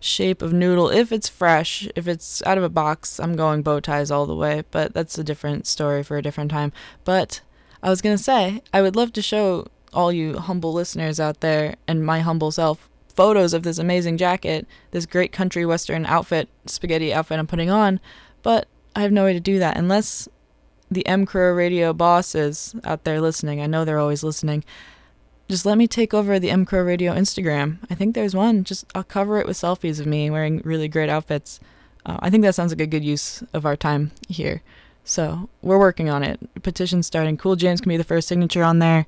shape 0.00 0.40
of 0.40 0.54
noodle 0.54 0.88
if 0.88 1.12
it's 1.12 1.28
fresh 1.28 1.86
if 1.94 2.08
it's 2.08 2.42
out 2.46 2.56
of 2.56 2.64
a 2.64 2.70
box 2.70 3.20
I'm 3.20 3.36
going 3.36 3.62
bow 3.62 3.78
ties 3.80 4.10
all 4.10 4.24
the 4.24 4.34
way 4.34 4.64
but 4.70 4.94
that's 4.94 5.18
a 5.18 5.24
different 5.24 5.66
story 5.66 6.02
for 6.02 6.16
a 6.16 6.22
different 6.22 6.50
time 6.50 6.72
but 7.04 7.42
I 7.82 7.90
was 7.90 8.00
going 8.00 8.16
to 8.16 8.22
say 8.22 8.62
I 8.72 8.80
would 8.80 8.96
love 8.96 9.12
to 9.12 9.20
show 9.20 9.66
all 9.92 10.10
you 10.10 10.38
humble 10.38 10.72
listeners 10.72 11.20
out 11.20 11.40
there 11.40 11.76
and 11.86 12.06
my 12.06 12.20
humble 12.20 12.52
self 12.52 12.88
photos 13.14 13.54
of 13.54 13.62
this 13.62 13.78
amazing 13.78 14.16
jacket, 14.16 14.66
this 14.90 15.06
great 15.06 15.32
country 15.32 15.64
western 15.64 16.06
outfit, 16.06 16.48
spaghetti 16.66 17.12
outfit 17.12 17.38
I'm 17.38 17.46
putting 17.46 17.70
on, 17.70 18.00
but 18.42 18.68
I 18.96 19.02
have 19.02 19.12
no 19.12 19.24
way 19.24 19.32
to 19.32 19.40
do 19.40 19.58
that 19.58 19.76
unless 19.76 20.28
the 20.90 21.06
M 21.06 21.26
Crow 21.26 21.52
Radio 21.52 21.92
bosses 21.92 22.74
out 22.84 23.04
there 23.04 23.20
listening. 23.20 23.60
I 23.60 23.66
know 23.66 23.84
they're 23.84 23.98
always 23.98 24.22
listening. 24.22 24.64
Just 25.48 25.66
let 25.66 25.76
me 25.76 25.86
take 25.86 26.14
over 26.14 26.38
the 26.38 26.50
M 26.50 26.64
Crow 26.64 26.82
Radio 26.82 27.12
Instagram. 27.12 27.78
I 27.90 27.94
think 27.94 28.14
there's 28.14 28.34
one. 28.34 28.64
Just 28.64 28.86
I'll 28.94 29.04
cover 29.04 29.38
it 29.38 29.46
with 29.46 29.56
selfies 29.56 30.00
of 30.00 30.06
me 30.06 30.30
wearing 30.30 30.62
really 30.64 30.88
great 30.88 31.08
outfits. 31.08 31.60
Uh, 32.06 32.18
I 32.20 32.30
think 32.30 32.42
that 32.42 32.54
sounds 32.54 32.72
like 32.72 32.80
a 32.80 32.86
good 32.86 33.04
use 33.04 33.42
of 33.52 33.66
our 33.66 33.76
time 33.76 34.12
here. 34.28 34.62
So 35.04 35.48
we're 35.60 35.78
working 35.78 36.08
on 36.08 36.22
it. 36.22 36.40
Petition 36.62 37.02
starting. 37.02 37.36
Cool 37.36 37.56
James 37.56 37.80
can 37.80 37.90
be 37.90 37.96
the 37.96 38.04
first 38.04 38.28
signature 38.28 38.62
on 38.62 38.78
there. 38.78 39.06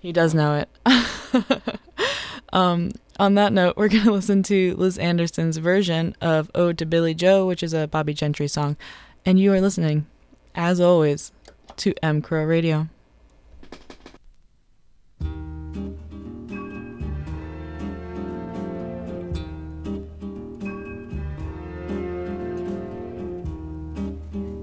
He 0.00 0.12
does 0.12 0.34
know 0.34 0.64
it. 0.84 1.78
um, 2.56 2.90
on 3.18 3.34
that 3.34 3.52
note, 3.52 3.76
we're 3.76 3.88
going 3.90 4.04
to 4.04 4.12
listen 4.12 4.42
to 4.44 4.74
Liz 4.76 4.96
Anderson's 4.96 5.58
version 5.58 6.16
of 6.20 6.50
Ode 6.54 6.78
to 6.78 6.86
Billie 6.86 7.14
Joe, 7.14 7.46
which 7.46 7.62
is 7.62 7.74
a 7.74 7.86
Bobbie 7.86 8.14
Gentry 8.14 8.48
song. 8.48 8.76
And 9.26 9.38
you 9.38 9.52
are 9.52 9.60
listening, 9.60 10.06
as 10.54 10.80
always, 10.80 11.32
to 11.76 11.92
M 12.02 12.22
Crow 12.22 12.44
Radio. 12.44 12.88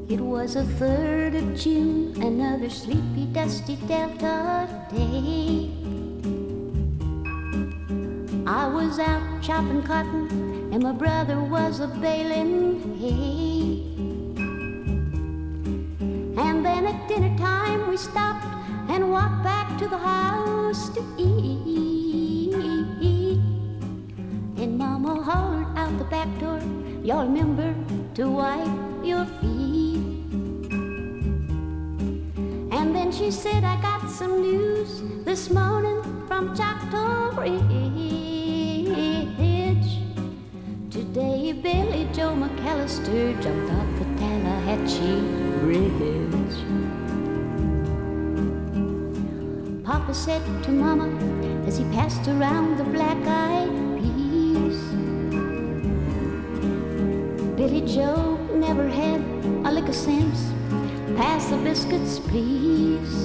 It 0.09 0.19
was 0.19 0.55
a 0.55 0.63
third 0.63 1.35
of 1.35 1.55
June, 1.55 2.19
another 2.21 2.69
sleepy, 2.69 3.25
dusty 3.31 3.75
Delta 3.87 4.87
day. 4.89 5.82
I 8.45 8.67
was 8.67 8.99
out 8.99 9.41
chopping 9.41 9.83
cotton, 9.83 10.27
and 10.73 10.83
my 10.83 10.91
brother 10.91 11.39
was 11.39 11.79
a 11.79 11.87
baling 11.87 12.97
hay. 12.99 13.79
And 16.37 16.65
then 16.65 16.85
at 16.87 17.07
dinner 17.07 17.37
time, 17.37 17.87
we 17.87 17.95
stopped 17.95 18.45
and 18.89 19.11
walked 19.11 19.43
back 19.43 19.77
to 19.79 19.87
the 19.87 19.97
house 19.97 20.89
to 20.89 21.01
eat. 21.17 22.53
And 24.57 24.77
Mama 24.77 25.23
hollered 25.23 25.77
out 25.77 25.97
the 25.97 26.03
back 26.05 26.27
door, 26.39 26.59
y'all 27.01 27.25
remember 27.25 27.73
to 28.15 28.29
wipe 28.29 29.05
your 29.05 29.25
feet. 29.39 30.03
And 32.73 32.93
then 32.93 33.09
she 33.13 33.31
said, 33.31 33.63
I 33.63 33.81
got 33.81 34.09
some 34.09 34.41
news 34.41 35.01
this 35.23 35.49
morning 35.49 36.01
from 36.27 36.53
Choctaw 36.57 37.39
Ridge. 37.39 38.22
Today, 40.91 41.51
Billie 41.51 42.07
Joe 42.13 42.35
McAllister 42.35 43.41
jumped 43.41 43.71
off 43.71 43.87
the 43.97 44.05
Tallahatchie 44.19 45.21
Bridge. 45.61 46.57
Papa 49.83 50.13
said 50.13 50.43
to 50.65 50.71
Mama 50.71 51.09
as 51.65 51.79
he 51.79 51.85
passed 51.85 52.27
around 52.27 52.77
the 52.77 52.83
black-eyed 52.83 53.71
peas. 53.97 54.79
Billie 57.57 57.87
Joe 57.87 58.37
never 58.53 58.87
had 58.87 59.21
a 59.65 59.71
lick 59.71 59.87
of 59.87 59.95
sense. 59.95 60.51
Pass 61.17 61.49
the 61.49 61.57
biscuits, 61.57 62.19
please. 62.19 63.22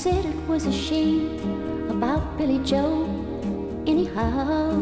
Said 0.00 0.24
it 0.24 0.48
was 0.48 0.64
a 0.64 0.72
shame 0.72 1.90
about 1.90 2.38
Billie 2.38 2.64
Joe, 2.64 3.04
anyhow. 3.86 4.80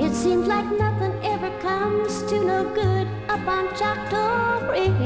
It 0.00 0.14
seems 0.14 0.48
like 0.48 0.64
nothing 0.78 1.12
ever 1.22 1.50
comes 1.60 2.22
to 2.22 2.42
no 2.42 2.64
good 2.72 3.06
up 3.28 3.46
on 3.46 3.68
Choctaw 3.76 4.66
Ridge. 4.70 4.96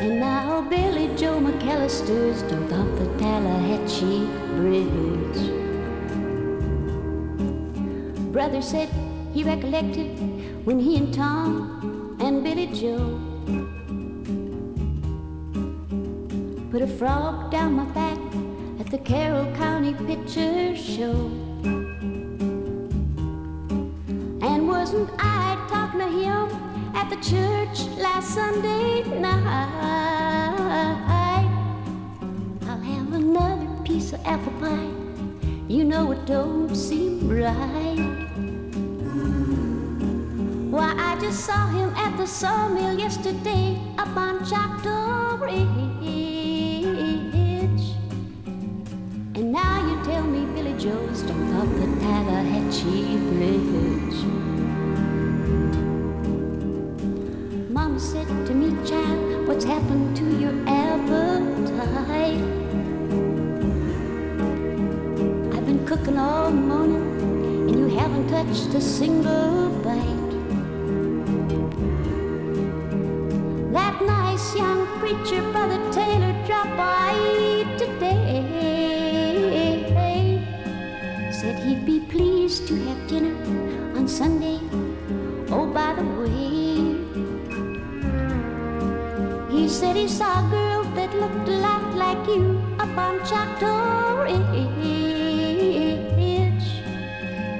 And 0.00 0.18
now 0.18 0.62
Billie 0.62 1.14
Joe 1.14 1.38
McAllister's 1.38 2.40
jumped 2.48 2.72
off 2.72 2.88
the 2.98 3.08
Tallahatchie 3.18 4.24
Bridge. 4.56 5.42
Brother 8.32 8.62
said 8.62 8.88
he 9.34 9.44
recollected 9.44 10.16
when 10.64 10.78
he 10.78 10.96
and 10.96 11.12
Tom 11.12 12.16
and 12.18 12.42
Billie 12.42 12.68
Joe 12.68 13.20
a 16.82 16.86
frog 16.88 17.48
down 17.52 17.74
my 17.74 17.84
back 17.92 18.18
at 18.80 18.90
the 18.90 18.98
Carroll 18.98 19.46
County 19.54 19.94
Picture 19.94 20.74
Show. 20.74 21.14
And 24.42 24.66
wasn't 24.66 25.08
I 25.16 25.64
talking 25.68 26.00
to 26.00 26.08
him 26.08 26.48
at 26.96 27.08
the 27.08 27.16
church 27.16 27.86
last 27.98 28.34
Sunday 28.34 29.04
night? 29.20 29.44
I'll 32.66 32.80
have 32.80 33.12
another 33.12 33.68
piece 33.84 34.12
of 34.12 34.20
apple 34.26 34.52
pie. 34.54 34.90
You 35.68 35.84
know 35.84 36.10
it 36.10 36.26
don't 36.26 36.74
seem 36.74 37.28
right. 37.28 37.96
Why, 40.72 40.94
I 40.98 41.16
just 41.20 41.44
saw 41.44 41.68
him 41.68 41.90
at 41.94 42.16
the 42.16 42.26
sawmill 42.26 42.98
yesterday 42.98 43.78
up 43.98 44.16
on 44.16 44.44
Choctaw 44.44 45.36
Ridge. 45.40 45.91
Off 51.54 51.68
the 51.68 51.86
Tallahatchie 52.00 53.18
Bridge. 53.28 54.18
Mama 57.68 58.00
said 58.00 58.26
to 58.46 58.54
me, 58.54 58.70
child, 58.88 59.46
what's 59.46 59.64
happened 59.64 60.16
to 60.16 60.24
your 60.40 60.54
appetite? 60.66 62.40
I've 65.54 65.66
been 65.66 65.84
cooking 65.86 66.18
all 66.18 66.50
morning, 66.50 67.68
and 67.68 67.78
you 67.78 67.88
haven't 67.98 68.28
touched 68.28 68.74
a 68.74 68.80
single 68.80 69.68
bite. 69.84 70.32
That 73.72 74.00
nice 74.02 74.54
young 74.56 74.86
preacher, 75.00 75.42
Brother 75.52 75.80
Taylor, 75.92 76.32
dropped 76.46 76.76
by 76.78 77.41
to 82.72 82.78
have 82.88 83.06
dinner 83.06 83.36
on 83.96 84.08
Sunday. 84.08 84.58
Oh, 85.50 85.66
by 85.66 85.92
the 85.92 86.04
way, 86.20 86.96
he 89.52 89.68
said 89.68 89.94
he 89.94 90.08
saw 90.08 90.40
a 90.40 90.50
girl 90.50 90.82
that 90.96 91.12
looked 91.20 91.48
a 91.48 91.56
lot 91.60 91.94
like 91.94 92.26
you 92.26 92.62
up 92.78 92.96
on 92.96 93.18
Choctaw 93.26 94.22
Ridge. 94.22 94.40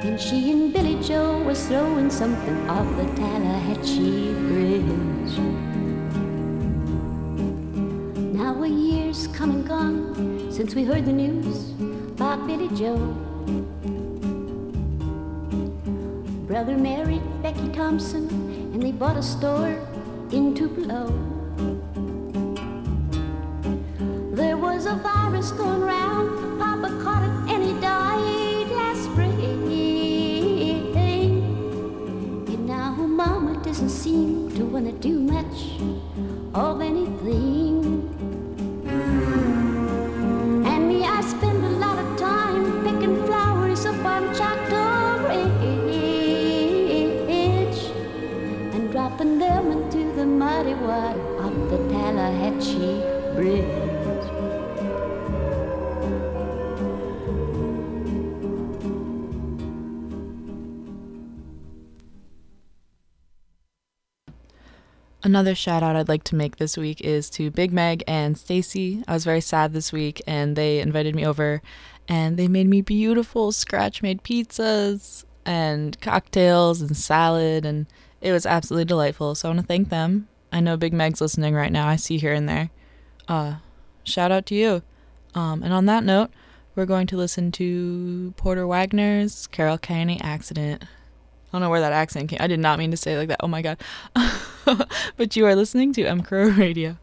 And 0.06 0.18
she 0.18 0.50
and 0.50 0.72
Billie 0.72 1.00
Joe 1.02 1.42
was 1.42 1.66
throwing 1.66 2.08
something 2.08 2.70
off 2.70 2.88
the 2.96 3.04
Tallahatchie 3.20 4.32
Bridge. 4.48 5.34
Now 8.32 8.62
a 8.62 8.66
year's 8.66 9.26
come 9.26 9.50
and 9.50 9.68
gone 9.68 10.50
since 10.50 10.74
we 10.74 10.84
heard 10.84 11.04
the 11.04 11.12
news 11.12 11.72
about 12.16 12.46
Billie 12.46 12.74
Joe. 12.74 12.96
Brother 16.52 16.76
married 16.76 17.22
Becky 17.42 17.70
Thompson, 17.70 18.28
and 18.74 18.82
they 18.82 18.92
bought 18.92 19.16
a 19.16 19.22
store 19.22 19.80
in 20.32 20.54
Tupelo. 20.54 21.06
There 24.34 24.58
was 24.58 24.84
a 24.84 24.96
virus 24.96 25.50
going 25.52 25.80
round, 25.80 26.60
Papa 26.60 26.90
caught 27.02 27.22
it, 27.22 27.54
and 27.54 27.64
he 27.64 27.72
died 27.80 28.68
last 28.68 29.04
spring. 29.04 29.32
And 32.48 32.66
now 32.66 32.96
Mama 32.96 33.58
doesn't 33.64 33.88
seem 33.88 34.54
to 34.54 34.66
want 34.66 34.84
to 34.84 34.92
do 34.92 35.20
much 35.20 35.80
of 36.54 36.82
anything. 36.82 37.01
Them 49.24 49.70
into 49.70 50.12
the 50.14 50.26
muddy 50.26 50.74
water 50.74 51.20
of 51.38 51.70
the 51.70 51.78
Tallahatchie 51.88 53.34
Bridge. 53.36 53.92
Another 65.24 65.54
shout 65.54 65.84
out 65.84 65.94
I'd 65.94 66.08
like 66.08 66.24
to 66.24 66.34
make 66.34 66.56
this 66.56 66.76
week 66.76 67.00
is 67.00 67.30
to 67.30 67.52
Big 67.52 67.72
Meg 67.72 68.02
and 68.08 68.36
Stacy. 68.36 69.04
I 69.06 69.12
was 69.12 69.24
very 69.24 69.40
sad 69.40 69.72
this 69.72 69.92
week 69.92 70.20
and 70.26 70.56
they 70.56 70.80
invited 70.80 71.14
me 71.14 71.24
over 71.24 71.62
and 72.08 72.36
they 72.36 72.48
made 72.48 72.66
me 72.66 72.80
beautiful 72.80 73.52
scratch 73.52 74.02
made 74.02 74.24
pizzas 74.24 75.24
and 75.46 76.00
cocktails 76.00 76.80
and 76.80 76.96
salad 76.96 77.64
and 77.64 77.86
it 78.22 78.32
was 78.32 78.46
absolutely 78.46 78.86
delightful. 78.86 79.34
So 79.34 79.48
I 79.48 79.50
want 79.50 79.60
to 79.60 79.66
thank 79.66 79.88
them. 79.88 80.28
I 80.52 80.60
know 80.60 80.76
Big 80.76 80.92
Meg's 80.92 81.20
listening 81.20 81.54
right 81.54 81.72
now. 81.72 81.88
I 81.88 81.96
see 81.96 82.18
here 82.18 82.32
and 82.32 82.48
there. 82.48 82.70
Uh 83.28 83.56
shout 84.04 84.32
out 84.32 84.46
to 84.46 84.54
you. 84.54 84.82
Um 85.34 85.62
and 85.62 85.72
on 85.72 85.86
that 85.86 86.04
note, 86.04 86.30
we're 86.74 86.86
going 86.86 87.06
to 87.08 87.16
listen 87.16 87.52
to 87.52 88.32
Porter 88.36 88.66
Wagoner's 88.66 89.46
Carroll 89.48 89.78
County 89.78 90.20
Accident. 90.22 90.84
I 90.84 90.86
don't 91.52 91.60
know 91.60 91.70
where 91.70 91.80
that 91.80 91.92
accent 91.92 92.30
came. 92.30 92.38
I 92.40 92.46
did 92.46 92.60
not 92.60 92.78
mean 92.78 92.90
to 92.92 92.96
say 92.96 93.12
it 93.12 93.18
like 93.18 93.28
that. 93.28 93.40
Oh 93.40 93.48
my 93.48 93.60
god. 93.60 93.78
but 95.16 95.36
you 95.36 95.44
are 95.44 95.54
listening 95.54 95.92
to 95.94 96.04
M 96.04 96.22
Crow 96.22 96.48
Radio. 96.48 96.96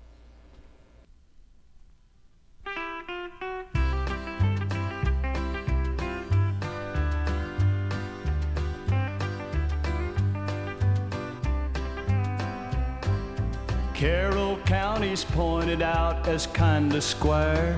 Carroll 13.99 14.55
County's 14.65 15.25
pointed 15.25 15.81
out 15.81 16.25
as 16.25 16.47
kinda 16.47 17.01
square. 17.01 17.77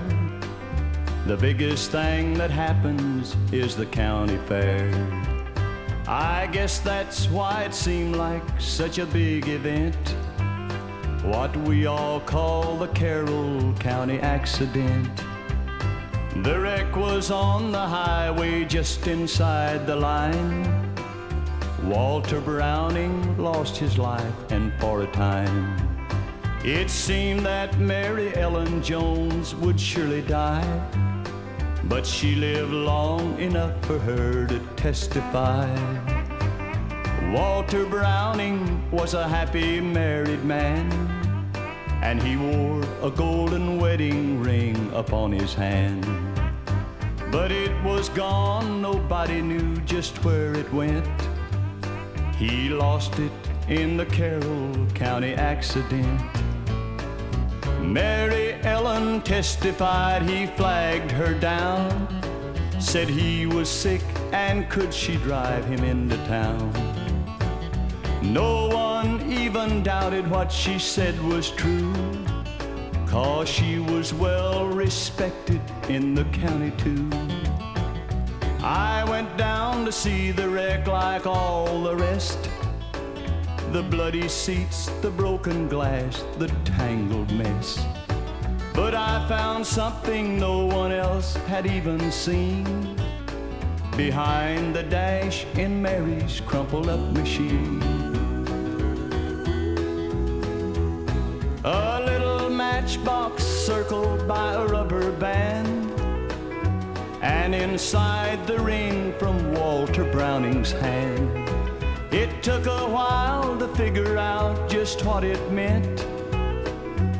The 1.26 1.36
biggest 1.36 1.90
thing 1.90 2.36
that 2.36 2.52
happens 2.52 3.36
is 3.52 3.76
the 3.76 3.88
county 3.88 4.38
fair. 4.46 4.94
I 6.08 6.48
guess 6.52 6.78
that's 6.78 7.28
why 7.28 7.64
it 7.64 7.74
seemed 7.74 8.18
like 8.18 8.44
such 8.60 9.00
a 9.00 9.08
big 9.08 9.48
event. 9.48 10.16
What 11.24 11.58
we 11.58 11.88
all 11.88 12.20
call 12.20 12.78
the 12.78 12.90
Carroll 12.90 13.74
County 13.80 14.20
accident. 14.20 15.10
The 16.44 16.60
wreck 16.60 16.96
was 16.96 17.32
on 17.32 17.72
the 17.72 17.88
highway 17.88 18.66
just 18.66 19.08
inside 19.08 19.88
the 19.88 19.96
line. 19.96 20.68
Walter 21.82 22.40
Browning 22.40 23.40
lost 23.40 23.76
his 23.76 23.98
life, 23.98 24.52
and 24.52 24.72
for 24.80 25.02
a 25.02 25.08
time, 25.08 25.91
it 26.63 26.89
seemed 26.89 27.45
that 27.45 27.80
Mary 27.80 28.36
Ellen 28.36 28.84
Jones 28.84 29.56
would 29.56 29.80
surely 29.80 30.21
die. 30.21 30.63
But 31.86 32.06
she 32.06 32.36
lived 32.36 32.71
long 32.71 33.39
enough 33.39 33.84
for 33.86 33.97
her 34.00 34.45
to 34.45 34.60
testify. 34.76 35.67
Walter 37.32 37.86
Browning 37.86 38.89
was 38.91 39.13
a 39.13 39.28
happy 39.28 39.82
married 39.82 40.43
man, 40.43 40.86
and 42.04 42.21
he 42.21 42.38
wore 42.38 42.84
a 43.02 43.10
golden 43.10 43.80
wedding 43.80 44.41
ring 44.41 44.91
upon 44.93 45.32
his 45.32 45.54
hand. 45.54 46.06
But 47.32 47.52
it 47.52 47.71
was 47.84 48.10
gone, 48.10 48.82
nobody 48.82 49.41
knew 49.41 49.78
just 49.78 50.24
where 50.24 50.54
it 50.54 50.71
went. 50.74 51.08
He 52.36 52.69
lost 52.69 53.17
it 53.17 53.32
in 53.67 53.97
the 53.97 54.06
Carroll 54.06 54.86
County 54.93 55.34
accident. 55.34 56.21
Mary 57.92 58.54
Ellen 58.64 59.22
testified 59.22 60.22
he 60.22 60.46
flagged 60.46 61.12
her 61.12 61.34
down. 61.34 62.08
Said 62.80 63.10
he 63.10 63.46
was 63.46 63.68
sick 63.68 64.02
and 64.32 64.70
could 64.70 64.94
she 64.94 65.18
drive 65.18 65.66
him 65.66 65.84
into 65.84 66.16
town. 66.26 66.72
No 68.22 68.70
one 68.70 69.30
even 69.30 69.84
doubted 69.84 70.26
what 70.32 70.50
she 70.50 70.80
said 70.80 71.22
was 71.24 71.52
true. 71.52 71.94
Cause 73.08 73.50
she 73.50 73.80
was 73.80 74.14
well 74.14 74.68
respected 74.68 75.60
in 75.90 76.16
the 76.16 76.24
county 76.26 76.72
too. 76.78 77.10
I 78.64 79.04
went 79.10 79.36
down 79.36 79.84
to 79.84 79.92
see 79.92 80.32
the 80.32 80.48
wreck 80.48 80.88
like 80.88 81.28
all 81.28 81.84
the 81.84 81.98
rest. 81.98 82.40
The 83.72 83.84
bloody 83.84 84.28
seats, 84.28 84.88
the 85.02 85.10
broken 85.10 85.70
glass, 85.70 86.26
the 86.38 86.50
tangled 86.66 87.32
mess. 87.32 87.80
But 88.74 88.94
I 88.94 89.26
found 89.30 89.66
something 89.66 90.38
no 90.38 90.66
one 90.66 90.92
else 90.92 91.36
had 91.48 91.66
even 91.66 92.12
seen 92.12 92.66
behind 93.96 94.76
the 94.76 94.84
dash 94.84 95.46
in 95.56 95.82
Mary's 95.82 96.42
crumpled 96.42 96.90
up 96.90 97.00
machine. 97.14 97.82
A 101.64 102.02
little 102.06 102.50
matchbox 102.50 103.42
circled 103.42 104.28
by 104.28 104.52
a 104.54 104.66
rubber 104.66 105.14
band. 105.14 105.90
And 107.22 107.56
inside 107.56 108.46
the 108.48 108.60
ring 108.60 109.14
from 109.18 109.54
Walter 109.54 110.04
Browning's 110.12 110.74
hand, 110.74 111.51
It 112.12 112.43
took 112.43 112.65
a 112.65 112.89
while 112.89 113.58
to 113.58 113.69
figure 113.69 114.17
out 114.17 114.69
just 114.69 115.06
what 115.06 115.24
it 115.24 115.39
meant. 115.50 116.06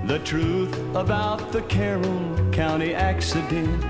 The 0.06 0.20
truth 0.26 0.78
about 0.94 1.54
the 1.54 1.62
Carroll 1.62 2.52
County 2.52 2.94
accident. 2.94 3.82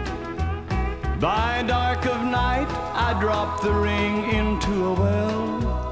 By 1.20 1.64
dark 1.66 2.06
of 2.06 2.24
night, 2.24 2.70
I 2.94 3.18
dropped 3.20 3.64
the 3.64 3.74
ring 3.74 4.30
into 4.30 4.90
a 4.90 4.94
well 4.94 5.92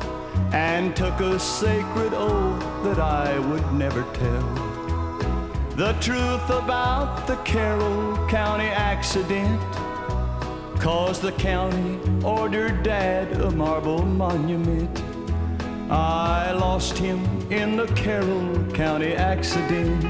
and 0.54 0.96
took 0.96 1.20
a 1.22 1.40
sacred 1.40 2.14
oath 2.14 2.84
that 2.84 3.00
I 3.00 3.40
would 3.40 3.74
never 3.74 4.04
tell. 4.14 4.54
The 5.76 5.94
truth 6.02 6.48
about 6.52 7.26
the 7.26 7.38
Carroll 7.38 8.28
County 8.28 8.68
accident. 8.68 9.60
Cause 10.80 11.20
the 11.20 11.34
county 11.34 12.00
ordered 12.24 12.84
Dad 12.84 13.34
a 13.42 13.52
marble 13.52 14.06
monument. 14.06 15.04
I 15.92 16.52
lost 16.54 16.98
him 16.98 17.26
in 17.52 17.76
the 17.76 17.86
Carroll 17.88 18.64
County 18.72 19.14
accident. 19.14 20.06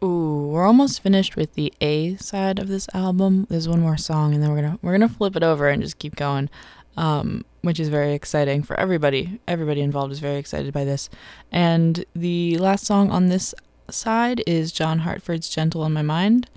Ooh, 0.00 0.50
we're 0.52 0.64
almost 0.64 1.02
finished 1.02 1.34
with 1.34 1.54
the 1.54 1.72
A 1.80 2.14
side 2.14 2.60
of 2.60 2.68
this 2.68 2.86
album. 2.94 3.48
There's 3.50 3.68
one 3.68 3.80
more 3.80 3.96
song, 3.96 4.32
and 4.32 4.40
then 4.40 4.50
we're 4.50 4.62
gonna 4.62 4.78
we're 4.80 4.92
gonna 4.92 5.08
flip 5.08 5.34
it 5.34 5.42
over 5.42 5.68
and 5.68 5.82
just 5.82 5.98
keep 5.98 6.14
going, 6.14 6.48
um, 6.96 7.44
which 7.62 7.80
is 7.80 7.88
very 7.88 8.14
exciting 8.14 8.62
for 8.62 8.78
everybody. 8.78 9.40
Everybody 9.48 9.80
involved 9.80 10.12
is 10.12 10.20
very 10.20 10.36
excited 10.36 10.72
by 10.72 10.84
this. 10.84 11.10
And 11.50 12.04
the 12.14 12.58
last 12.58 12.86
song 12.86 13.10
on 13.10 13.26
this 13.26 13.56
side 13.90 14.42
is 14.46 14.72
John 14.72 15.00
Hartford's 15.00 15.48
"Gentle 15.48 15.82
on 15.82 15.92
My 15.92 16.02
Mind." 16.02 16.48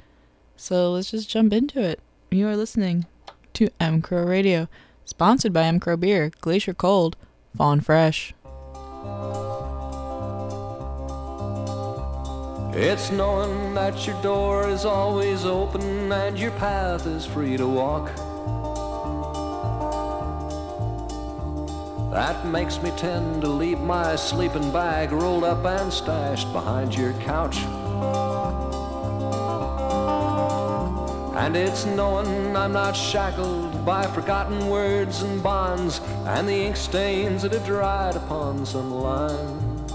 So 0.55 0.91
let's 0.91 1.11
just 1.11 1.29
jump 1.29 1.53
into 1.53 1.81
it. 1.81 1.99
You 2.29 2.47
are 2.47 2.55
listening 2.55 3.05
to 3.53 3.69
M 3.79 4.01
Crow 4.01 4.23
Radio, 4.23 4.67
sponsored 5.05 5.53
by 5.53 5.63
M 5.63 5.79
Crow 5.79 5.97
Beer, 5.97 6.31
Glacier 6.41 6.73
Cold, 6.73 7.15
Fawn 7.55 7.81
Fresh. 7.81 8.33
It's 12.73 13.11
knowing 13.11 13.73
that 13.73 14.07
your 14.07 14.21
door 14.21 14.69
is 14.69 14.85
always 14.85 15.43
open 15.45 16.11
and 16.11 16.39
your 16.39 16.51
path 16.51 17.05
is 17.05 17.25
free 17.25 17.57
to 17.57 17.67
walk. 17.67 18.09
That 22.11 22.45
makes 22.45 22.81
me 22.81 22.91
tend 22.97 23.41
to 23.41 23.47
leave 23.47 23.79
my 23.79 24.17
sleeping 24.17 24.69
bag 24.73 25.13
rolled 25.13 25.45
up 25.45 25.65
and 25.65 25.93
stashed 25.93 26.51
behind 26.51 26.93
your 26.93 27.13
couch. 27.21 27.57
And 31.37 31.55
it's 31.55 31.85
knowing 31.85 32.53
I'm 32.57 32.73
not 32.73 32.97
shackled 32.97 33.85
by 33.85 34.05
forgotten 34.07 34.67
words 34.67 35.21
and 35.21 35.41
bonds 35.41 36.01
and 36.25 36.49
the 36.49 36.53
ink 36.53 36.75
stains 36.75 37.43
that 37.43 37.53
have 37.53 37.65
dried 37.65 38.17
upon 38.17 38.65
some 38.65 38.91
line. 38.91 39.85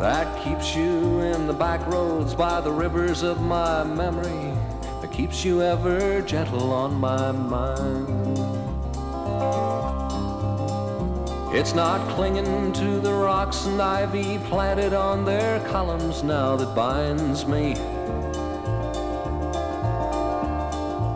That 0.00 0.42
keeps 0.42 0.74
you 0.74 1.20
in 1.20 1.46
the 1.46 1.52
back 1.52 1.86
roads 1.86 2.34
by 2.34 2.60
the 2.60 2.72
rivers 2.72 3.22
of 3.22 3.40
my 3.40 3.84
memory. 3.84 4.52
That 5.00 5.12
keeps 5.12 5.44
you 5.44 5.62
ever 5.62 6.20
gentle 6.22 6.72
on 6.72 6.94
my 6.94 7.30
mind. 7.30 8.31
It's 11.54 11.74
not 11.74 12.08
clinging 12.08 12.72
to 12.72 12.98
the 12.98 13.12
rocks 13.12 13.66
and 13.66 13.80
ivy 13.82 14.38
planted 14.48 14.94
on 14.94 15.26
their 15.26 15.60
columns 15.68 16.22
now 16.22 16.56
that 16.56 16.74
binds 16.74 17.46
me. 17.46 17.74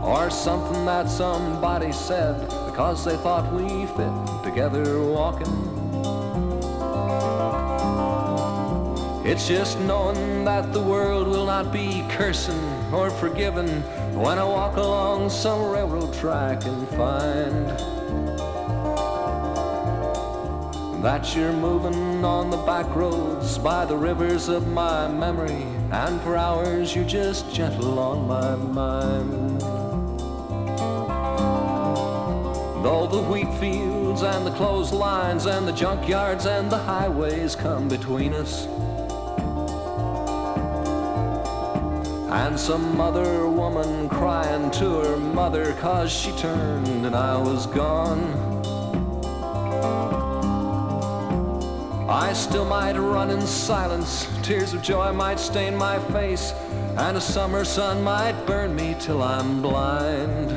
Or 0.05 0.29
something 0.29 0.85
that 0.85 1.09
somebody 1.09 1.91
said 1.91 2.39
because 2.67 3.03
they 3.03 3.17
thought 3.17 3.51
we 3.51 3.87
fit 3.87 4.45
together 4.45 5.03
walking. 5.03 5.47
It's 9.25 9.49
just 9.49 9.81
knowing 9.81 10.45
that 10.45 10.71
the 10.71 10.83
world 10.83 11.29
will 11.29 11.47
not 11.47 11.73
be 11.73 12.05
cursing 12.11 12.61
or 12.93 13.09
forgiven 13.09 13.69
when 14.13 14.39
I 14.39 14.45
walk 14.45 14.77
along 14.77 15.31
some 15.31 15.71
railroad 15.71 16.13
track 16.13 16.67
and 16.67 16.87
find 16.91 17.96
that 21.03 21.37
you're 21.37 21.53
moving 21.53 22.25
on 22.25 22.51
the 22.51 22.57
back 22.59 22.87
roads 22.97 23.59
by 23.59 23.85
the 23.85 23.97
rivers 23.97 24.49
of 24.49 24.67
my 24.69 25.07
memory, 25.09 25.67
and 25.93 26.21
for 26.23 26.37
hours 26.37 26.95
you're 26.95 27.05
just 27.05 27.53
gentle 27.53 27.99
on 27.99 28.27
my 28.27 28.57
mind. 28.57 29.61
Though 32.83 33.07
the 33.07 33.23
wheat 33.23 33.53
fields 33.61 34.23
and 34.23 34.47
the 34.47 34.53
clotheslines 34.53 35.47
and 35.47 35.67
the 35.67 35.73
junkyards 35.73 36.47
and 36.47 36.71
the 36.71 36.79
highways 36.79 37.55
come 37.55 37.89
between 37.89 38.33
us. 38.33 38.67
And 42.31 42.59
some 42.59 43.01
other 43.01 43.49
woman 43.49 44.09
crying 44.09 44.71
to 44.73 45.01
her 45.01 45.17
mother 45.17 45.73
cause 45.75 46.13
she 46.13 46.33
turned 46.33 47.07
and 47.07 47.15
I 47.15 47.37
was 47.39 47.67
gone. 47.67 48.56
I 52.17 52.33
still 52.33 52.65
might 52.65 52.97
run 52.97 53.31
in 53.31 53.43
silence, 53.47 54.27
tears 54.43 54.73
of 54.73 54.81
joy 54.81 55.13
might 55.13 55.39
stain 55.39 55.77
my 55.77 55.99
face, 56.15 56.53
and 56.97 57.19
a 57.19 57.21
summer 57.21 57.63
sun 57.63 58.03
might 58.03 58.33
burn 58.47 58.75
me 58.75 58.97
till 58.99 59.23
I'm 59.23 59.61
blind. 59.61 60.49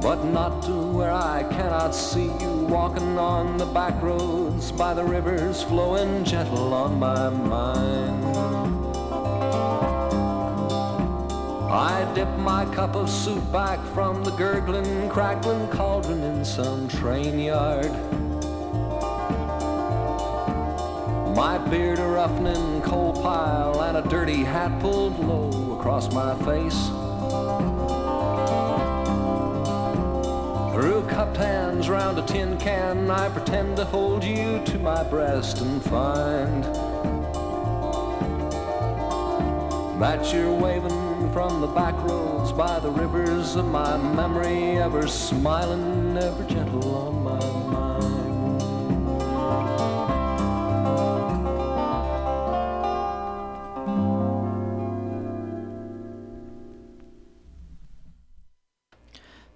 But 0.00 0.22
not 0.22 0.62
to 0.66 0.72
where 0.96 1.10
I 1.10 1.42
cannot 1.50 1.96
see 1.96 2.26
you 2.26 2.66
walking 2.68 3.18
on 3.18 3.56
the 3.56 3.66
back 3.66 4.00
roads 4.00 4.70
by 4.70 4.94
the 4.94 5.02
rivers 5.02 5.64
flowing 5.64 6.22
gentle 6.22 6.74
on 6.74 7.00
my 7.00 7.28
mind. 7.30 8.25
I 11.76 12.10
dip 12.14 12.34
my 12.38 12.64
cup 12.74 12.96
of 12.96 13.10
soup 13.10 13.52
back 13.52 13.78
from 13.92 14.24
the 14.24 14.30
gurgling, 14.30 15.10
crackling 15.10 15.68
cauldron 15.68 16.22
in 16.22 16.42
some 16.42 16.88
train 16.88 17.38
yard. 17.38 17.92
My 21.36 21.58
beard 21.68 21.98
a 21.98 22.08
roughening 22.08 22.80
coal 22.80 23.12
pile 23.12 23.82
and 23.82 23.98
a 23.98 24.08
dirty 24.08 24.42
hat 24.42 24.80
pulled 24.80 25.18
low 25.18 25.76
across 25.78 26.10
my 26.14 26.34
face. 26.46 26.86
Through 30.72 31.06
cupped 31.10 31.36
hands 31.36 31.90
round 31.90 32.18
a 32.18 32.22
tin 32.22 32.56
can, 32.56 33.10
I 33.10 33.28
pretend 33.28 33.76
to 33.76 33.84
hold 33.84 34.24
you 34.24 34.64
to 34.64 34.78
my 34.78 35.02
breast 35.04 35.60
and 35.60 35.82
find 35.82 36.64
that 40.00 40.32
you're 40.32 40.54
waving 40.54 40.95
from 41.36 41.60
the 41.60 41.66
back 41.66 41.94
roads 42.08 42.50
by 42.50 42.80
the 42.80 42.88
rivers 42.88 43.56
of 43.56 43.66
my 43.66 43.94
memory, 43.98 44.78
ever 44.78 45.06
smiling, 45.06 46.16
ever 46.16 46.42
gentle 46.44 46.94
on 46.94 47.22
my 47.22 47.38
mind. 47.70 48.62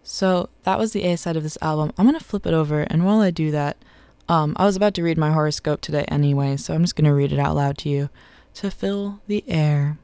So 0.02 0.50
that 0.64 0.78
was 0.78 0.92
the 0.92 1.04
A 1.04 1.16
side 1.16 1.38
of 1.38 1.42
this 1.42 1.56
album. 1.62 1.94
I'm 1.96 2.04
gonna 2.04 2.20
flip 2.20 2.44
it 2.44 2.52
over, 2.52 2.82
and 2.82 3.06
while 3.06 3.20
I 3.20 3.30
do 3.30 3.50
that, 3.52 3.78
um, 4.28 4.52
I 4.56 4.66
was 4.66 4.76
about 4.76 4.92
to 4.96 5.02
read 5.02 5.16
my 5.16 5.32
horoscope 5.32 5.80
today 5.80 6.04
anyway, 6.08 6.58
so 6.58 6.74
I'm 6.74 6.82
just 6.82 6.94
gonna 6.94 7.14
read 7.14 7.32
it 7.32 7.38
out 7.38 7.56
loud 7.56 7.78
to 7.78 7.88
you 7.88 8.10
to 8.56 8.70
fill 8.70 9.22
the 9.28 9.42
air. 9.48 9.96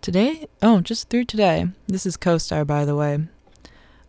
Today, 0.00 0.46
oh, 0.62 0.80
just 0.80 1.10
through 1.10 1.26
today. 1.26 1.66
This 1.86 2.06
is 2.06 2.16
CoStar, 2.16 2.66
by 2.66 2.86
the 2.86 2.96
way. 2.96 3.18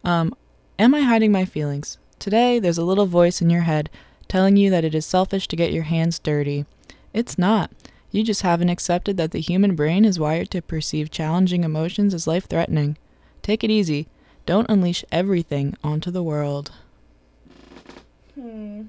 Um, 0.06 0.34
am 0.80 0.96
I 0.96 1.02
hiding 1.02 1.34
my 1.34 1.44
feelings? 1.44 1.98
Today, 2.18 2.60
there's 2.60 2.78
a 2.78 2.86
little 2.86 3.08
voice 3.08 3.42
in 3.42 3.50
your 3.50 3.64
head 3.64 3.90
telling 4.30 4.56
you 4.56 4.70
that 4.70 4.86
it 4.86 4.96
is 4.96 5.06
selfish 5.06 5.50
to 5.50 5.58
get 5.58 5.74
your 5.74 5.84
hands 5.84 6.18
dirty. 6.18 6.66
It's 7.14 7.38
not. 7.38 7.72
You 8.10 8.24
just 8.24 8.42
haven't 8.42 8.70
accepted 8.70 9.18
that 9.18 9.32
the 9.32 9.42
human 9.42 9.76
brain 9.76 10.06
is 10.06 10.18
wired 10.18 10.50
to 10.52 10.62
perceive 10.62 11.12
challenging 11.12 11.66
emotions 11.66 12.14
as 12.14 12.26
life 12.26 12.48
threatening. 12.48 12.98
Take 13.42 13.62
it 13.62 13.70
easy. 13.70 14.08
Don't 14.46 14.70
unleash 14.70 15.04
everything 15.12 15.76
onto 15.84 16.10
the 16.10 16.24
world. 16.24 16.72
Hmm. 18.36 18.84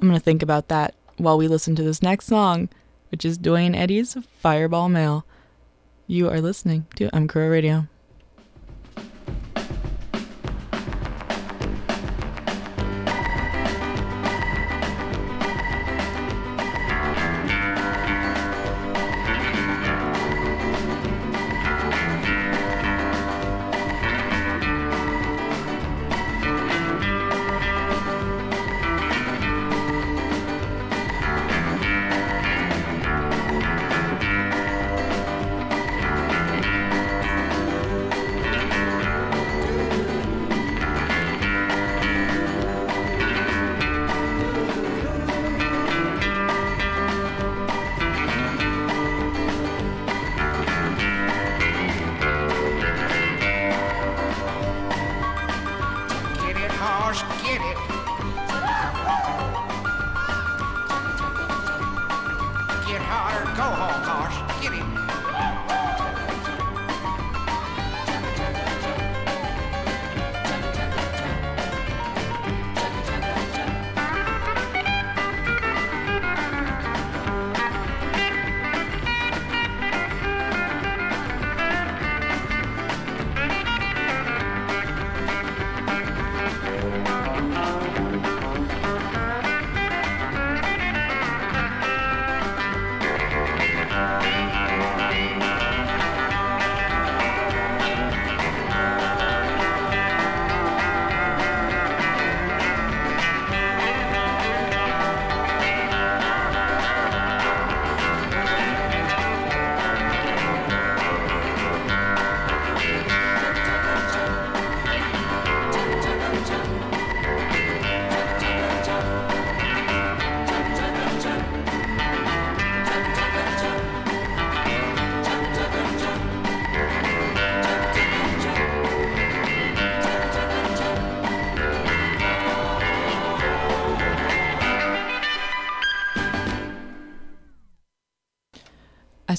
I'm 0.00 0.08
going 0.08 0.12
to 0.12 0.20
think 0.20 0.42
about 0.42 0.68
that 0.68 0.94
while 1.16 1.36
we 1.36 1.48
listen 1.48 1.74
to 1.74 1.82
this 1.82 2.00
next 2.00 2.26
song, 2.26 2.68
which 3.14 3.24
is 3.24 3.38
Duane 3.38 3.76
Eddy's 3.76 4.16
Fireball 4.40 4.88
Mail. 4.88 5.24
You 6.08 6.28
are 6.28 6.40
listening 6.40 6.88
to 6.96 7.14
M 7.14 7.28
Crow 7.28 7.46
Radio. 7.46 7.86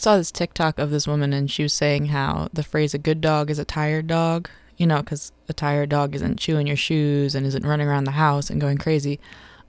Saw 0.06 0.18
this 0.18 0.32
TikTok 0.32 0.78
of 0.78 0.92
this 0.92 1.08
woman, 1.08 1.34
and 1.34 1.50
she 1.50 1.64
was 1.64 1.74
saying 1.74 2.06
how 2.08 2.48
the 2.54 2.62
phrase 2.62 2.94
"a 2.94 3.00
good 3.00 3.22
dog 3.22 3.50
is 3.50 3.58
a 3.58 3.66
tired 3.66 4.06
dog," 4.06 4.48
you 4.78 4.86
know, 4.86 5.00
because 5.00 5.32
a 5.50 5.54
tired 5.54 5.90
dog 5.90 6.14
isn't 6.14 6.38
chewing 6.40 6.68
your 6.68 6.76
shoes 6.76 7.34
and 7.34 7.44
isn't 7.44 7.66
running 7.66 7.88
around 7.88 8.04
the 8.04 8.12
house 8.12 8.52
and 8.52 8.62
going 8.62 8.78
crazy, 8.78 9.20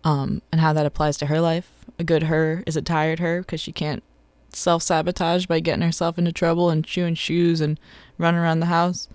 um, 0.05 0.43
and 0.53 0.61
how 0.61 0.74
that 0.74 0.84
applies 0.84 1.16
to 1.16 1.26
her 1.26 1.41
life. 1.41 1.70
A 1.99 2.05
good 2.05 2.24
her 2.24 2.62
is 2.66 2.76
a 2.76 2.82
tired 2.82 3.18
her 3.18 3.41
because 3.41 3.62
she 3.62 3.72
can't 3.72 4.03
self 4.51 4.82
sabotage 4.82 5.47
by 5.47 5.59
getting 5.59 5.80
herself 5.80 6.18
into 6.18 6.32
trouble 6.32 6.68
and 6.68 6.84
chewing 6.84 7.14
shoes 7.14 7.62
and 7.62 7.80
running 8.18 8.39
around 8.39 8.61
the 8.61 8.66
house. 8.66 9.09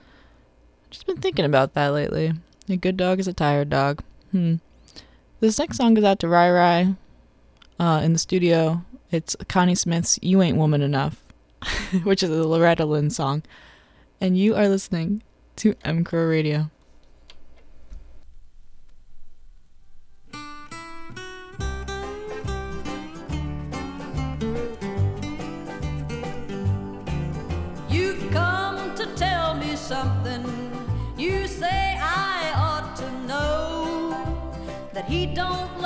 Just 0.90 1.06
been 1.06 1.18
thinking 1.18 1.46
about 1.46 1.76
that 1.76 1.90
lately. 1.90 2.34
A 2.68 2.78
good 2.78 2.98
dog 2.98 3.20
is 3.20 3.28
a 3.28 3.34
tired 3.34 3.70
dog. 3.70 4.02
Hmm. 4.32 4.56
This 5.40 5.60
next 5.60 5.78
song 5.78 5.94
goes 5.94 6.04
out 6.04 6.18
to 6.22 6.28
Rai 6.28 6.50
Rai 6.50 6.96
uh, 7.80 8.02
in 8.04 8.14
the 8.14 8.20
studio. 8.20 8.82
It's 9.12 9.36
Connie 9.50 9.76
Smith's 9.76 10.18
You 10.22 10.42
Ain't 10.42 10.56
Woman 10.56 10.82
Enough, 10.82 11.22
which 12.04 12.24
is 12.24 12.30
a 12.30 12.48
Loretta 12.48 12.86
Lynn 12.86 13.10
song. 13.10 13.44
And 14.22 14.38
you 14.38 14.56
are 14.56 14.70
listening 14.70 15.22
to 15.58 15.76
M 15.84 16.06
Crow 16.06 16.26
Radio. 16.28 16.70
You've 27.90 28.32
come 28.32 28.96
to 28.96 29.06
tell 29.18 29.56
me 29.56 29.76
something. 29.76 30.46
You 31.18 31.48
say 31.48 31.98
I 32.00 32.54
ought 32.56 32.96
to 32.96 33.12
know 33.28 34.54
that 34.94 35.04
he 35.04 35.26
don't 35.26 35.81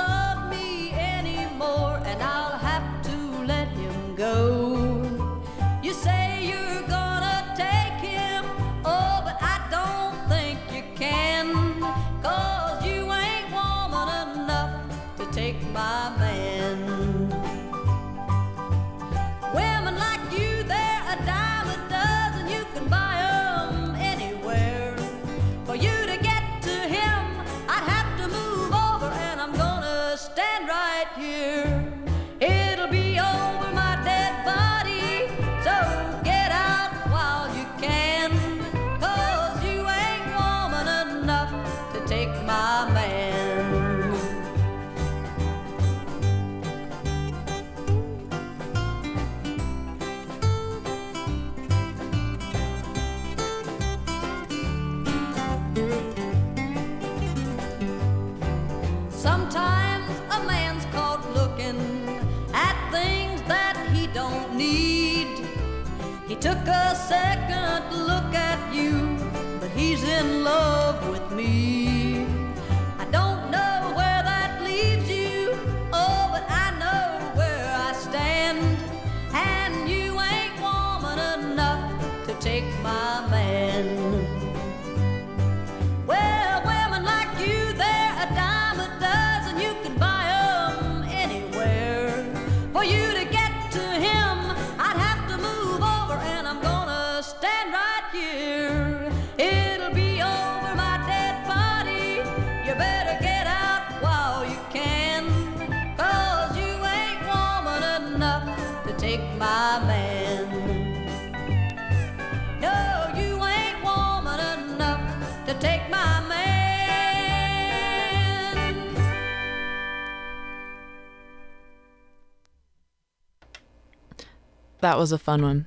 That 124.86 124.98
was 124.98 125.10
a 125.10 125.18
fun 125.18 125.42
one. 125.42 125.66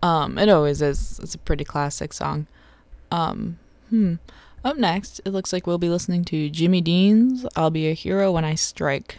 Um, 0.00 0.38
it 0.38 0.48
always 0.48 0.80
is. 0.80 1.18
It's 1.20 1.34
a 1.34 1.38
pretty 1.38 1.64
classic 1.64 2.12
song. 2.12 2.46
Um, 3.10 3.58
hmm. 3.88 4.14
Up 4.64 4.76
next, 4.76 5.20
it 5.24 5.30
looks 5.30 5.52
like 5.52 5.66
we'll 5.66 5.76
be 5.76 5.88
listening 5.88 6.24
to 6.26 6.48
Jimmy 6.48 6.80
Dean's 6.80 7.44
I'll 7.56 7.72
Be 7.72 7.88
a 7.88 7.94
Hero 7.94 8.30
When 8.30 8.44
I 8.44 8.54
Strike. 8.54 9.18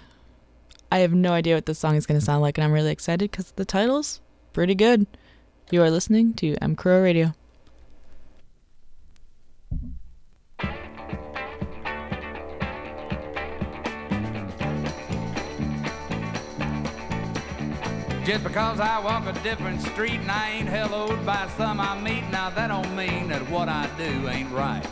I 0.89 0.99
have 0.99 1.11
no 1.11 1.33
idea 1.33 1.55
what 1.55 1.65
this 1.65 1.79
song 1.79 1.97
is 1.97 2.05
going 2.05 2.17
to 2.17 2.25
sound 2.25 2.41
like, 2.41 2.57
and 2.57 2.63
I'm 2.63 2.71
really 2.71 2.93
excited 2.93 3.29
because 3.29 3.51
the 3.51 3.65
title's 3.65 4.21
pretty 4.53 4.73
good. 4.73 5.05
You 5.69 5.83
are 5.83 5.91
listening 5.91 6.33
to 6.35 6.55
M 6.61 6.77
Crow 6.77 7.01
Radio. 7.01 7.33
Just 18.23 18.43
because 18.43 18.79
I 18.79 18.99
walk 18.99 19.25
a 19.25 19.33
different 19.41 19.81
street 19.81 20.19
and 20.19 20.29
I 20.29 20.51
ain't 20.51 20.69
helloed 20.69 21.25
by 21.25 21.47
some 21.57 21.79
I 21.79 21.99
meet, 21.99 22.29
now 22.29 22.51
that 22.51 22.67
don't 22.67 22.95
mean 22.95 23.29
that 23.29 23.41
what 23.49 23.67
I 23.67 23.89
do 23.97 24.29
ain't 24.29 24.51
right. 24.51 24.85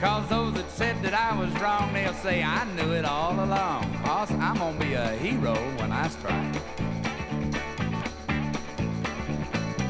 Cause 0.00 0.28
those 0.28 0.54
that 0.54 0.68
said 0.70 1.00
that 1.02 1.14
I 1.14 1.38
was 1.38 1.48
wrong, 1.60 1.92
they'll 1.92 2.12
say 2.14 2.42
I 2.42 2.64
knew 2.74 2.92
it 2.92 3.04
all 3.04 3.34
along. 3.34 3.82
Boss, 4.04 4.32
I'm 4.32 4.56
gonna 4.56 4.78
be 4.80 4.94
a 4.94 5.10
hero 5.12 5.54
when 5.78 5.92
I 5.92 6.08
strike. 6.08 6.54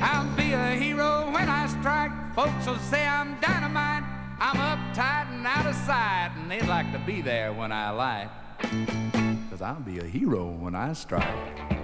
I'll 0.02 0.36
be 0.36 0.52
a 0.52 0.76
hero 0.76 1.30
when 1.32 1.48
I 1.48 1.66
strike. 1.66 2.12
Folks 2.34 2.66
will 2.66 2.78
say 2.78 3.06
I'm 3.06 3.40
dynamite. 3.40 4.04
I'm 4.38 4.56
uptight 4.56 5.32
and 5.32 5.46
out 5.46 5.64
of 5.64 5.74
sight, 5.74 6.32
and 6.36 6.50
they'd 6.50 6.66
like 6.66 6.92
to 6.92 6.98
be 6.98 7.22
there 7.22 7.54
when 7.54 7.72
I 7.72 7.90
light. 7.90 9.23
Cause 9.54 9.62
I'll 9.62 9.74
be 9.76 10.00
a 10.00 10.04
hero 10.04 10.46
when 10.46 10.74
I 10.74 10.94
strike. 10.94 11.22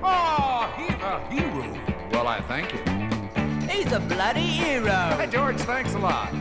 Oh, 0.02 0.74
he's 0.76 0.90
a 0.90 1.24
hero. 1.30 1.72
Well, 2.10 2.26
I 2.26 2.40
thank 2.40 2.72
you. 2.72 2.80
He's 3.68 3.92
a 3.92 4.00
bloody 4.00 4.40
hero. 4.40 5.14
Hey, 5.16 5.28
George, 5.30 5.56
thanks 5.58 5.94
a 5.94 6.00
lot. 6.00 6.34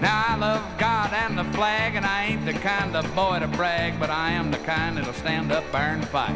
Now, 0.00 0.24
I 0.26 0.36
love 0.36 0.64
God 0.76 1.12
and 1.12 1.38
the 1.38 1.44
flag, 1.56 1.94
and 1.94 2.04
I 2.04 2.24
ain't 2.24 2.44
the 2.44 2.52
kind 2.52 2.96
of 2.96 3.04
boy 3.14 3.38
to 3.38 3.46
brag, 3.46 4.00
but 4.00 4.10
I 4.10 4.32
am 4.32 4.50
the 4.50 4.58
kind 4.58 4.96
that'll 4.96 5.12
stand 5.12 5.52
up 5.52 5.62
there 5.70 5.94
and 5.94 6.04
fight. 6.08 6.34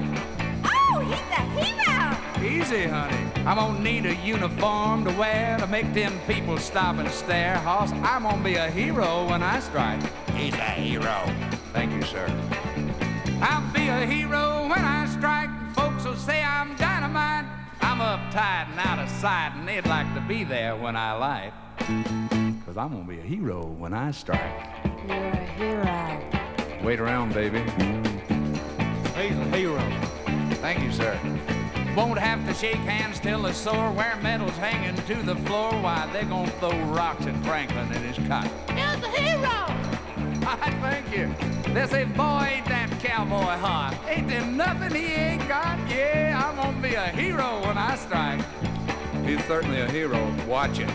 Oh, 0.64 1.00
he's 1.00 1.18
a 1.36 1.42
hero! 1.58 2.62
Easy, 2.62 2.86
honey. 2.86 3.32
I'm 3.44 3.56
gonna 3.56 3.80
need 3.80 4.06
a 4.06 4.14
uniform 4.14 5.06
to 5.06 5.10
wear 5.14 5.58
to 5.58 5.66
make 5.66 5.92
them 5.92 6.16
people 6.28 6.56
stop 6.58 6.98
and 6.98 7.10
stare. 7.10 7.56
Hoss, 7.56 7.90
I'm 8.04 8.22
gonna 8.22 8.44
be 8.44 8.54
a 8.54 8.70
hero 8.70 9.28
when 9.28 9.42
I 9.42 9.58
strike. 9.58 10.00
He's 10.34 10.54
a 10.54 10.70
hero. 10.70 11.20
Thank 11.72 11.92
you, 11.94 12.02
sir. 12.02 12.28
I'll 13.42 13.72
be 13.72 13.88
a 13.88 14.06
hero 14.06 14.68
when 14.68 14.84
I 14.84 15.06
strike. 15.06 15.50
Folks 15.74 16.04
will 16.04 16.16
say 16.16 16.42
I'm 16.42 16.76
dynamite. 16.76 17.46
I'm 17.80 17.98
uptight 17.98 18.68
and 18.70 18.78
out 18.78 18.98
of 18.98 19.08
sight, 19.08 19.52
and 19.54 19.66
they'd 19.66 19.86
like 19.86 20.12
to 20.14 20.20
be 20.20 20.44
there 20.44 20.76
when 20.76 20.94
I 20.94 21.12
light. 21.14 21.52
Cause 22.66 22.76
I'm 22.76 22.92
gonna 22.92 23.04
be 23.04 23.18
a 23.18 23.22
hero 23.22 23.66
when 23.66 23.94
I 23.94 24.10
strike. 24.10 24.40
You're 25.08 25.16
a 25.16 25.36
hero. 25.36 26.84
Wait 26.84 27.00
around, 27.00 27.32
baby. 27.32 27.60
He's 29.16 29.36
a 29.36 29.56
hero. 29.56 29.80
Thank 30.60 30.82
you, 30.82 30.92
sir. 30.92 31.18
Won't 31.96 32.18
have 32.18 32.46
to 32.46 32.54
shake 32.54 32.76
hands 32.76 33.18
till 33.18 33.42
the 33.42 33.52
sore, 33.52 33.90
wear 33.92 34.16
medals 34.22 34.56
hanging 34.58 34.94
to 35.06 35.14
the 35.22 35.34
floor. 35.46 35.72
Why, 35.72 36.08
they're 36.12 36.24
gonna 36.24 36.50
throw 36.52 36.78
rocks 36.84 37.26
at 37.26 37.36
Franklin 37.44 37.90
and 37.90 38.04
his 38.04 38.28
cot. 38.28 38.44
He's 38.68 39.02
a 39.02 39.10
hero! 39.10 39.40
I 40.46 40.70
thank 40.80 41.16
you. 41.16 41.59
They 41.72 41.86
say, 41.86 42.04
boy, 42.04 42.48
ain't 42.50 42.66
that 42.66 42.90
cowboy 42.98 43.56
heart. 43.56 43.94
Ain't 44.08 44.26
there 44.26 44.44
nothing 44.44 44.92
he 44.92 45.12
ain't 45.12 45.46
got? 45.46 45.78
Yeah, 45.88 46.42
I'm 46.44 46.56
gonna 46.56 46.82
be 46.82 46.96
a 46.96 47.06
hero 47.06 47.60
when 47.64 47.78
I 47.78 47.94
strike. 47.94 48.40
He's 49.24 49.44
certainly 49.44 49.80
a 49.80 49.88
hero. 49.88 50.18
Watch 50.48 50.80
it. 50.80 50.90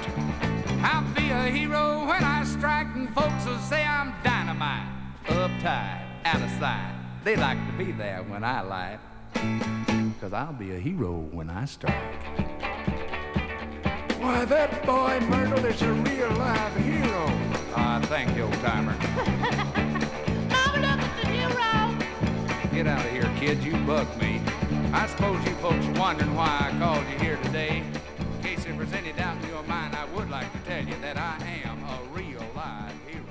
I'll 0.84 1.02
be 1.14 1.30
a 1.30 1.44
hero 1.44 2.06
when 2.06 2.22
I 2.22 2.44
strike, 2.44 2.88
and 2.94 3.08
folks 3.16 3.46
will 3.46 3.58
say 3.60 3.86
I'm 3.86 4.14
dynamite. 4.22 4.90
Uptight, 5.28 6.02
out 6.26 6.42
of 6.42 6.50
sight. 6.60 6.94
They 7.24 7.38
like 7.38 7.58
to 7.68 7.74
be 7.78 7.94
there 7.94 8.24
when 8.24 8.44
I 8.44 8.60
light. 8.60 9.00
Cause 10.20 10.34
I'll 10.34 10.52
be 10.52 10.76
a 10.76 10.80
hero 10.80 11.30
when 11.32 11.50
I 11.50 11.64
strike. 11.66 11.94
Why, 14.20 14.44
that 14.44 14.86
boy 14.86 15.22
Myrtle 15.30 15.66
is 15.66 15.82
a 15.82 15.94
real 15.94 16.30
live 16.32 16.76
hero. 16.76 17.26
Ah, 17.78 18.02
thank 18.08 18.36
you, 18.36 18.44
old 18.44 18.54
timer. 18.56 19.82
Get 22.76 22.88
out 22.88 23.06
of 23.06 23.12
here, 23.14 23.32
kid. 23.38 23.64
You 23.64 23.72
bug 23.86 24.06
me. 24.20 24.42
I 24.92 25.08
suppose 25.08 25.42
you 25.46 25.54
folks 25.56 25.86
are 25.86 25.94
wondering 25.94 26.36
why 26.36 26.70
I 26.74 26.78
called 26.78 27.06
you 27.10 27.18
here 27.20 27.38
today. 27.44 27.82
In 28.20 28.44
case 28.44 28.66
there 28.66 28.76
was 28.76 28.92
any 28.92 29.14
doubt 29.14 29.42
in 29.42 29.48
your 29.48 29.64
mind, 29.64 29.96
I 29.96 30.04
would 30.14 30.30
like 30.30 30.52
to 30.52 30.60
tell 30.68 30.84
you 30.86 30.94
that 31.00 31.16
I 31.16 31.38
am 31.64 31.82
a 31.86 32.04
real 32.14 32.46
live 32.54 32.92
hero. 33.08 33.24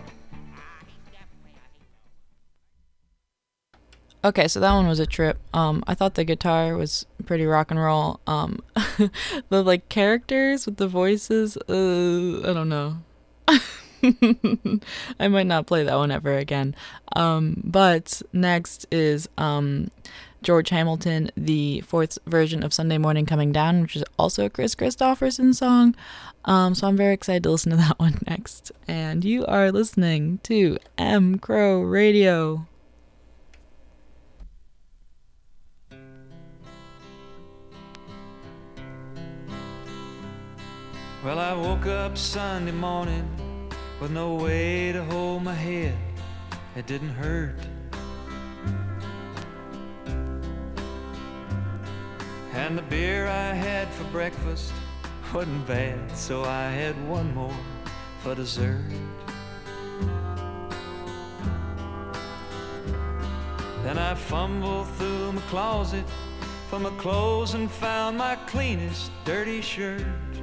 Okay, 4.25 4.49
so 4.49 4.61
that 4.61 4.73
one 4.73 4.89
was 4.89 4.99
a 4.99 5.05
trip. 5.05 5.39
Um, 5.53 5.85
I 5.87 5.93
thought 5.93 6.15
the 6.15 6.25
guitar 6.25 6.75
was 6.75 7.05
pretty 7.27 7.45
rock 7.45 7.71
and 7.71 7.79
roll. 7.79 8.21
Um, 8.27 8.61
the 9.51 9.63
like 9.63 9.91
characters 9.91 10.65
with 10.65 10.79
the 10.79 10.89
voices, 10.89 11.59
uh, 11.69 12.49
I 12.49 12.55
don't 12.55 12.71
know. 12.71 12.97
I 15.21 15.29
might 15.29 15.47
not 15.47 15.67
play 15.67 15.85
that 15.85 15.97
one 15.97 16.11
ever 16.11 16.37
again. 16.37 16.75
Um, 17.17 17.61
but 17.65 18.21
next 18.33 18.87
is 18.91 19.29
um, 19.39 19.91
George 20.43 20.69
Hamilton, 20.69 21.31
the 21.37 21.81
fourth 21.83 22.19
version 22.27 22.63
of 22.63 22.75
Sunday 22.75 22.99
Morning 22.99 23.27
Coming 23.27 23.53
Down, 23.53 23.83
which 23.83 23.97
is 23.97 24.05
also 24.19 24.45
a 24.45 24.51
Kris 24.51 24.75
Kristofferson 24.75 25.55
song. 25.55 25.95
Um, 26.45 26.75
so 26.75 26.87
I'm 26.87 26.97
very 26.97 27.15
excited 27.15 27.43
to 27.45 27.51
listen 27.51 27.71
to 27.71 27.77
that 27.89 27.99
one 27.99 28.19
next. 28.27 28.73
And 28.87 29.25
you 29.25 29.47
are 29.47 29.73
listening 29.73 30.41
to 30.45 30.79
M 30.99 31.39
Crow 31.39 31.81
Radio. 31.81 32.67
Well, 41.25 41.39
I 41.39 41.55
woke 41.55 41.87
up 41.87 42.19
Sunday 42.19 42.71
morning 42.71 43.27
with 44.05 44.13
no 44.13 44.35
way 44.35 44.93
to 44.93 45.03
hold 45.05 45.43
my 45.43 45.55
head. 45.55 45.97
It 46.77 46.87
didn't 46.87 47.15
hurt. 47.15 47.57
And 52.53 52.77
the 52.77 52.83
beer 52.83 53.27
I 53.27 53.55
had 53.55 53.89
for 53.95 54.05
breakfast 54.13 54.75
wasn't 55.33 55.67
bad, 55.67 56.15
so 56.15 56.45
I 56.45 56.65
had 56.65 56.95
one 57.09 57.35
more 57.35 57.57
for 58.19 58.35
dessert. 58.35 58.85
Then 63.85 63.97
I 63.97 64.15
fumbled 64.15 64.87
through 64.99 65.33
my 65.33 65.41
closet 65.49 66.05
for 66.69 66.79
my 66.79 66.91
clothes 66.99 67.55
and 67.55 67.71
found 67.71 68.19
my 68.19 68.37
cleanest 68.45 69.11
dirty 69.25 69.63
shirt. 69.63 70.34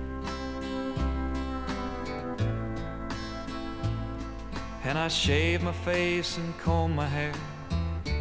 And 4.91 4.99
I 4.99 5.07
shaved 5.07 5.63
my 5.63 5.71
face 5.71 6.35
and 6.35 6.57
combed 6.57 6.97
my 6.97 7.07
hair, 7.07 7.31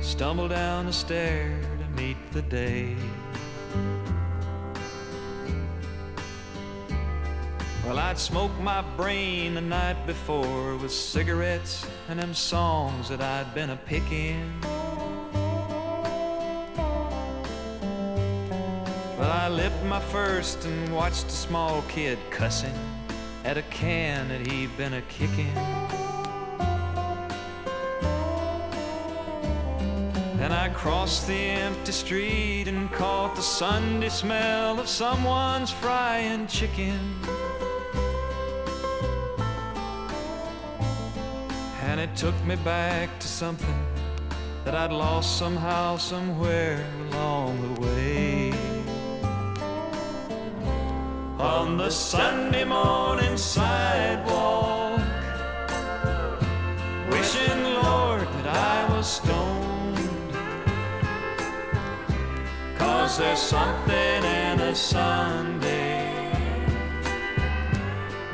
stumbled 0.02 0.50
down 0.50 0.86
the 0.86 0.92
stair 0.92 1.60
to 1.80 2.00
meet 2.00 2.16
the 2.30 2.42
day. 2.42 2.94
Well, 7.84 7.98
I'd 7.98 8.16
smoked 8.16 8.60
my 8.60 8.82
brain 8.96 9.54
the 9.54 9.60
night 9.60 10.06
before 10.06 10.76
with 10.76 10.92
cigarettes 10.92 11.84
and 12.08 12.20
them 12.20 12.34
songs 12.34 13.08
that 13.08 13.20
I'd 13.20 13.52
been 13.52 13.70
a 13.70 13.76
picking. 13.76 14.60
Well, 19.18 19.32
I 19.32 19.48
lit 19.48 19.72
my 19.86 19.98
first 19.98 20.64
and 20.66 20.94
watched 20.94 21.26
a 21.26 21.30
small 21.30 21.82
kid 21.88 22.16
cussing 22.30 22.78
at 23.44 23.58
a 23.58 23.62
can 23.62 24.28
that 24.28 24.46
he'd 24.46 24.76
been 24.76 24.94
a 24.94 25.02
kicking. 25.02 25.79
Then 30.40 30.52
I 30.52 30.70
crossed 30.70 31.26
the 31.26 31.34
empty 31.34 31.92
street 31.92 32.64
and 32.66 32.90
caught 32.92 33.36
the 33.36 33.42
Sunday 33.42 34.08
smell 34.08 34.80
of 34.80 34.88
someone's 34.88 35.70
frying 35.70 36.46
chicken. 36.46 36.98
And 41.82 42.00
it 42.00 42.16
took 42.16 42.34
me 42.46 42.56
back 42.56 43.10
to 43.18 43.28
something 43.28 43.86
that 44.64 44.74
I'd 44.74 44.92
lost 44.92 45.36
somehow, 45.36 45.98
somewhere 45.98 46.86
along 47.10 47.74
the 47.74 47.80
way. 47.82 48.52
On 51.38 51.76
the 51.76 51.90
Sunday 51.90 52.64
morning 52.64 53.36
sidewalk, 53.36 55.02
wishing, 57.10 57.62
Lord, 57.62 58.22
that 58.22 58.46
I 58.46 58.96
was 58.96 59.06
stoned. 59.06 59.49
Cause 63.00 63.16
there's 63.16 63.40
something 63.40 64.24
in 64.24 64.60
a 64.60 64.74
Sunday 64.74 66.12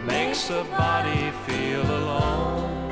makes 0.04 0.50
a 0.50 0.64
body 0.64 1.30
feel 1.46 1.82
alone. 1.82 2.90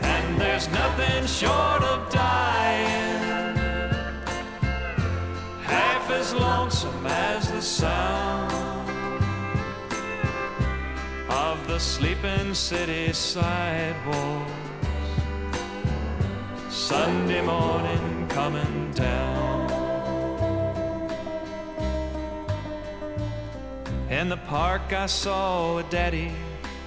And 0.00 0.40
there's 0.40 0.68
nothing 0.70 1.26
short 1.26 1.82
of 1.82 2.10
dying 2.10 3.56
half 5.62 6.10
as 6.10 6.32
lonesome 6.32 7.06
as 7.06 7.52
the 7.52 7.60
sound 7.60 8.88
of 11.28 11.66
the 11.68 11.78
sleeping 11.78 12.54
city 12.54 13.12
sidewalks. 13.12 14.65
Sunday 16.76 17.40
morning 17.40 18.28
coming 18.28 18.90
down. 18.92 19.70
In 24.10 24.28
the 24.28 24.36
park, 24.36 24.92
I 24.92 25.06
saw 25.06 25.78
a 25.78 25.82
daddy 25.84 26.32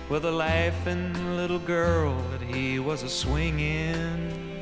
with 0.07 0.25
a 0.25 0.31
laughing 0.31 1.35
little 1.35 1.57
girl 1.57 2.15
that 2.29 2.41
he 2.41 2.77
was 2.77 3.01
a 3.01 3.09
swinging. 3.09 4.61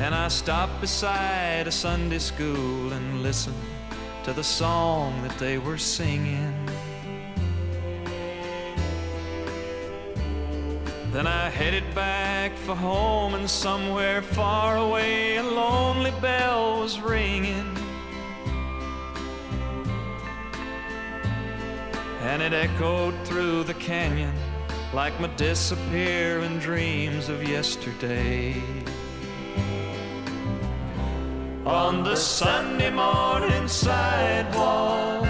And 0.00 0.12
I 0.12 0.26
stopped 0.26 0.80
beside 0.80 1.68
a 1.68 1.72
Sunday 1.72 2.18
school 2.18 2.92
and 2.92 3.22
listened 3.22 3.54
to 4.24 4.32
the 4.32 4.44
song 4.44 5.22
that 5.22 5.38
they 5.38 5.58
were 5.58 5.78
singing. 5.78 6.73
Then 11.14 11.28
I 11.28 11.48
headed 11.48 11.94
back 11.94 12.56
for 12.56 12.74
home, 12.74 13.34
and 13.34 13.48
somewhere 13.48 14.20
far 14.20 14.78
away, 14.78 15.36
a 15.36 15.44
lonely 15.44 16.10
bell 16.20 16.80
was 16.80 17.00
ringing. 17.00 17.72
And 22.22 22.42
it 22.42 22.52
echoed 22.52 23.14
through 23.22 23.62
the 23.62 23.74
canyon 23.74 24.34
like 24.92 25.20
my 25.20 25.28
disappearing 25.36 26.58
dreams 26.58 27.28
of 27.28 27.48
yesterday. 27.48 28.60
On 31.64 32.02
the 32.02 32.16
Sunday 32.16 32.90
morning 32.90 33.68
sidewalk, 33.68 35.22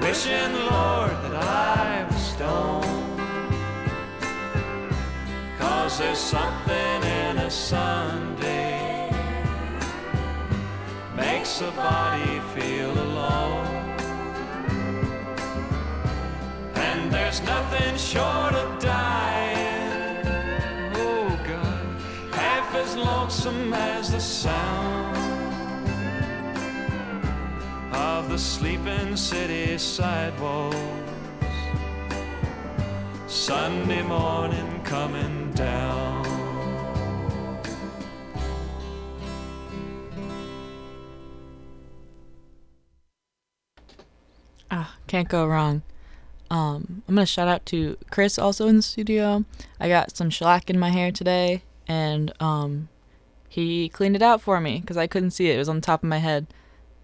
wishing, 0.00 0.52
Lord, 0.70 1.16
that 1.24 1.34
I 1.34 2.06
was 2.08 2.22
stoned. 2.22 3.01
Cause 5.92 5.98
there's 5.98 6.18
something 6.18 7.02
in 7.02 7.36
a 7.36 7.50
Sunday 7.50 9.10
makes 11.14 11.60
a 11.60 11.70
body 11.72 12.40
feel 12.54 12.92
alone. 12.92 13.66
And 16.74 17.12
there's 17.12 17.42
nothing 17.42 17.94
short 17.98 18.54
of 18.54 18.80
dying. 18.80 20.22
Oh 20.94 21.38
God, 21.46 22.00
half 22.32 22.74
as 22.74 22.96
lonesome 22.96 23.74
as 23.74 24.12
the 24.12 24.20
sound 24.20 25.14
of 27.92 28.30
the 28.30 28.38
sleeping 28.38 29.14
city 29.14 29.76
sidewalks. 29.76 30.78
Sunday 33.26 34.00
morning 34.00 34.71
coming 34.92 35.50
down. 35.52 36.22
Ah, 44.70 44.94
can't 45.06 45.30
go 45.30 45.46
wrong. 45.46 45.80
Um, 46.50 47.02
I'm 47.08 47.14
gonna 47.14 47.24
shout 47.24 47.48
out 47.48 47.64
to 47.66 47.96
Chris 48.10 48.38
also 48.38 48.66
in 48.66 48.76
the 48.76 48.82
studio. 48.82 49.46
I 49.80 49.88
got 49.88 50.14
some 50.14 50.28
shellac 50.28 50.68
in 50.68 50.78
my 50.78 50.90
hair 50.90 51.10
today, 51.10 51.62
and 51.88 52.30
um, 52.38 52.90
he 53.48 53.88
cleaned 53.88 54.16
it 54.16 54.20
out 54.20 54.42
for 54.42 54.60
me 54.60 54.80
because 54.80 54.98
I 54.98 55.06
couldn't 55.06 55.30
see 55.30 55.48
it. 55.48 55.54
It 55.54 55.58
was 55.58 55.70
on 55.70 55.76
the 55.76 55.80
top 55.80 56.02
of 56.02 56.08
my 56.10 56.18
head. 56.18 56.48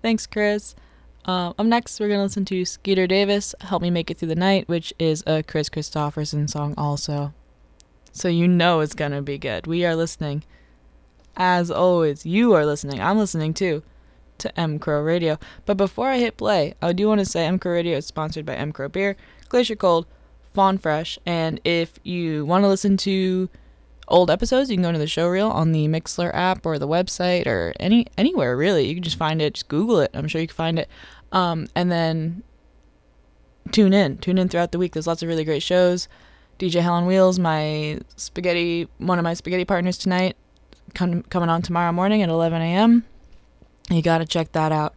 Thanks, 0.03 0.27
Chris. 0.27 0.75
Uh, 1.25 1.55
up 1.59 1.65
next, 1.65 1.99
we're 1.99 2.09
gonna 2.09 2.25
listen 2.25 2.45
to 2.45 2.67
Skeeter 2.67 3.07
Davis, 3.07 3.55
"Help 3.63 3.81
Me 3.81 3.89
Make 3.89 4.11
It 4.11 4.19
Through 4.19 4.29
the 4.29 4.35
Night," 4.35 4.69
which 4.69 4.93
is 4.99 5.25
a 5.27 5.43
Kris 5.43 5.71
Kristofferson 5.71 6.51
song 6.51 6.75
also. 6.77 7.33
So 8.19 8.29
you 8.29 8.49
know 8.49 8.81
it's 8.81 8.95
gonna 8.95 9.23
be 9.23 9.39
good. 9.39 9.67
We 9.69 9.85
are 9.85 9.95
listening. 9.95 10.43
As 11.37 11.71
always, 11.71 12.27
you 12.27 12.53
are 12.53 12.67
listening. 12.67 13.01
I'm 13.01 13.17
listening 13.17 13.55
too 13.55 13.85
to 14.39 14.61
M 14.61 14.81
Crow 14.81 15.01
Radio. 15.03 15.39
But 15.67 15.77
before 15.77 16.09
I 16.09 16.19
hit 16.19 16.37
play, 16.37 16.75
I 16.83 16.93
do 16.93 17.07
want 17.07 17.21
to 17.21 17.25
say 17.25 17.47
M 17.47 17.61
Crow 17.61 17.73
Radio 17.73 17.99
is 17.99 18.07
sponsored 18.07 18.45
by 18.45 18.57
M 18.57 18.73
Crow 18.73 18.89
Beer, 18.89 19.17
Glacier 19.49 19.77
Cold, 19.77 20.07
Fawn 20.53 20.79
Fresh, 20.79 21.19
and 21.25 21.61
if 21.63 22.01
you 22.03 22.45
want 22.45 22.65
to 22.65 22.69
listen 22.69 22.97
to 22.99 23.49
old 24.09 24.33
episodes, 24.33 24.69
you 24.69 24.77
can 24.77 24.83
go 24.83 24.91
to 24.91 24.99
the 24.99 25.07
show 25.07 25.29
reel 25.29 25.49
on 25.49 25.71
the 25.71 25.87
Mixlr 25.87 26.35
app 26.35 26.67
or 26.67 26.77
the 26.77 26.89
website 26.89 27.47
or 27.47 27.73
any 27.79 28.07
anywhere 28.17 28.57
really. 28.57 28.87
You 28.87 28.95
can 28.95 29.05
just 29.05 29.19
find 29.19 29.41
it, 29.41 29.55
just 29.55 29.69
Google 29.69 30.01
it. 30.01 30.11
I'm 30.13 30.27
sure 30.27 30.41
you 30.41 30.49
can 30.49 30.57
find 30.57 30.79
it. 30.81 30.89
Um, 31.31 31.69
and 31.77 31.93
then 31.93 32.43
tune 33.71 33.93
in, 33.93 34.19
tune 34.19 34.39
in 34.39 34.49
throughout 34.49 34.73
the 34.73 34.79
week. 34.79 34.95
There's 34.95 35.07
lots 35.07 35.23
of 35.23 35.29
really 35.29 35.45
great 35.45 35.63
shows. 35.63 36.09
DJ 36.59 36.81
Helen 36.81 37.07
Wheels, 37.07 37.39
my 37.39 38.01
spaghetti, 38.17 38.89
one 38.99 39.19
of 39.19 39.23
my 39.23 39.35
spaghetti 39.35 39.65
partners 39.65 39.97
tonight, 39.97 40.37
coming 40.95 41.25
on 41.33 41.63
tomorrow 41.63 41.93
morning 41.93 42.23
at 42.23 42.29
11 42.29 42.61
a.m. 42.61 43.05
You 43.91 44.03
got 44.03 44.19
to 44.19 44.27
check 44.27 44.53
that 44.53 44.73
out. 44.73 44.95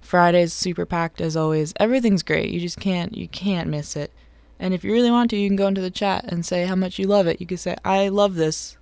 Friday's 0.00 0.52
super 0.52 0.86
packed 0.86 1.20
as 1.20 1.36
always. 1.36 1.72
Everything's 1.78 2.22
great. 2.22 2.50
You 2.50 2.60
just 2.60 2.78
can't 2.78 3.16
you 3.16 3.28
can't 3.28 3.68
miss 3.68 3.96
it. 3.96 4.12
And 4.58 4.72
if 4.72 4.84
you 4.84 4.92
really 4.92 5.10
want 5.10 5.30
to, 5.30 5.36
you 5.36 5.48
can 5.48 5.56
go 5.56 5.66
into 5.66 5.80
the 5.80 5.90
chat 5.90 6.24
and 6.24 6.46
say 6.46 6.64
how 6.64 6.76
much 6.76 6.98
you 6.98 7.06
love 7.06 7.26
it. 7.26 7.40
You 7.40 7.46
can 7.46 7.56
say 7.56 7.76
I 7.84 8.08
love 8.08 8.36
this. 8.36 8.76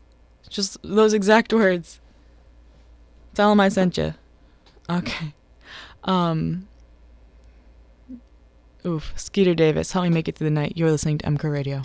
Just 0.49 0.77
those 0.83 1.15
exact 1.15 1.53
words. 1.53 2.01
Tell 3.35 3.51
them 3.51 3.61
I 3.61 3.69
sent 3.69 3.97
you. 3.97 4.15
Okay. 4.89 5.35
Um 6.05 6.69
Oof, 8.87 9.15
Skeeter 9.17 9.55
Davis, 9.55 9.93
help 9.93 10.03
me 10.03 10.11
make 10.11 10.29
it 10.29 10.37
through 10.37 10.49
the 10.49 10.55
night. 10.55 10.75
You're 10.77 10.91
listening 10.91 11.17
to 11.19 11.27
MCR 11.27 11.51
Radio. 11.51 11.83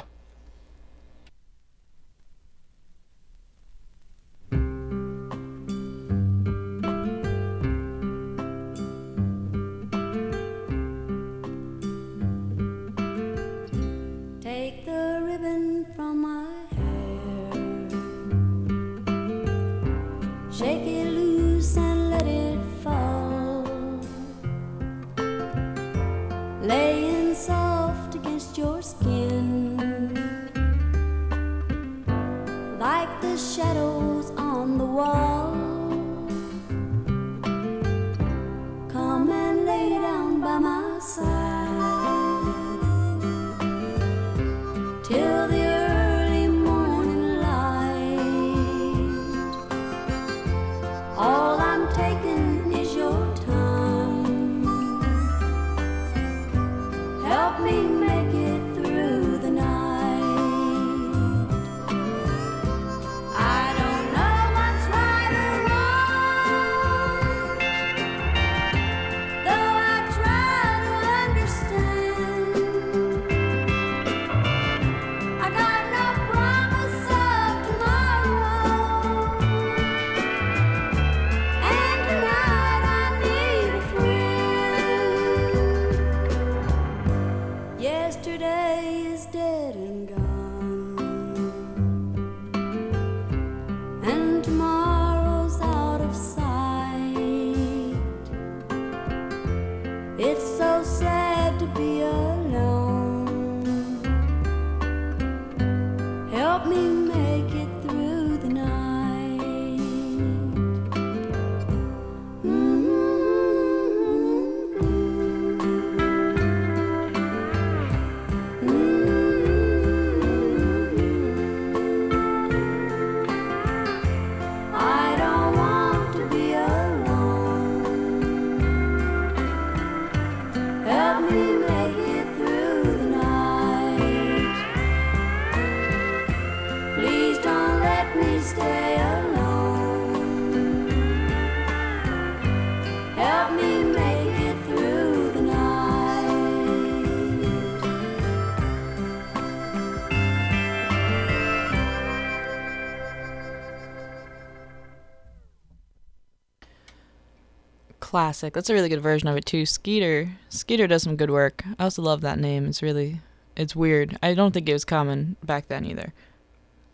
Classic. 158.10 158.52
That's 158.56 158.72
a 158.72 158.74
really 158.74 158.90
good 158.90 159.04
version 159.04 159.28
of 159.28 159.38
it 159.38 159.46
too. 159.46 159.68
Skeeter. 159.68 160.32
Skeeter 160.50 160.88
does 160.88 161.04
some 161.04 161.16
good 161.16 161.30
work. 161.30 161.64
I 161.78 161.84
also 161.84 162.02
love 162.02 162.22
that 162.22 162.40
name. 162.40 162.66
It's 162.66 162.82
really 162.82 163.22
it's 163.56 163.76
weird. 163.76 164.18
I 164.24 164.34
don't 164.34 164.52
think 164.52 164.68
it 164.68 164.74
was 164.74 164.84
common 164.84 165.36
back 165.44 165.68
then 165.68 165.86
either. 165.86 166.12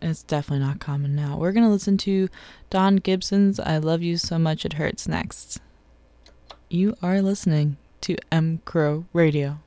It's 0.02 0.24
definitely 0.24 0.66
not 0.66 0.82
common 0.82 1.16
now. 1.16 1.38
We're 1.38 1.54
gonna 1.54 1.72
listen 1.72 1.98
to 2.00 2.28
Don 2.70 2.98
Gibson's 2.98 3.62
I 3.62 3.78
Love 3.78 4.02
You 4.02 4.18
So 4.18 4.38
Much 4.38 4.66
It 4.66 4.74
Hurts 4.74 5.08
next. 5.08 5.62
You 6.70 6.98
are 7.02 7.22
listening 7.22 7.78
to 8.02 8.18
M 8.30 8.60
Crow 8.66 9.06
Radio. 9.14 9.60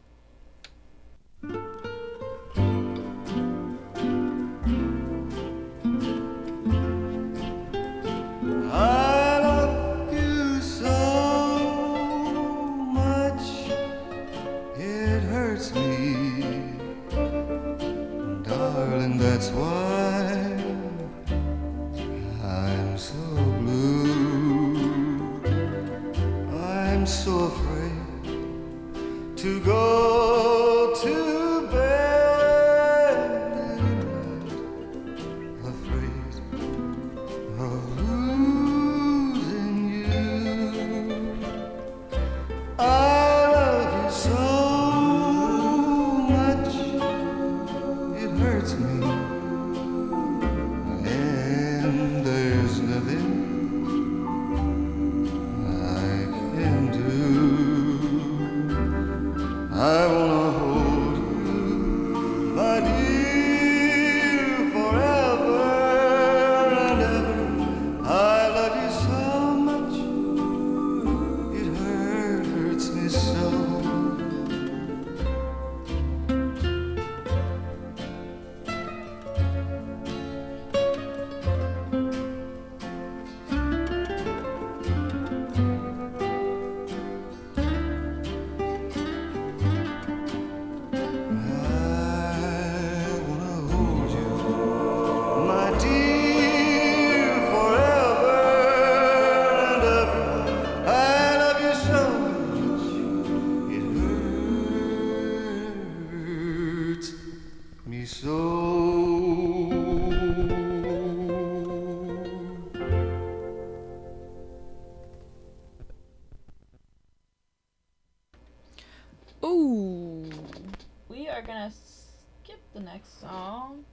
Next 122.99 123.21
song. 123.21 123.85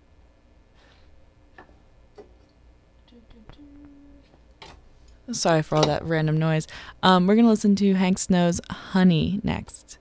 Sorry 5.32 5.62
for 5.64 5.76
all 5.76 5.86
that 5.86 6.03
random 6.03 6.38
noise. 6.38 6.68
Um, 7.03 7.26
we're 7.26 7.36
gonna 7.36 7.49
listen 7.49 7.76
to 7.78 7.93
Hank 7.93 8.18
Snow's 8.20 8.62
"Honey" 8.70 9.39
next. 9.43 9.97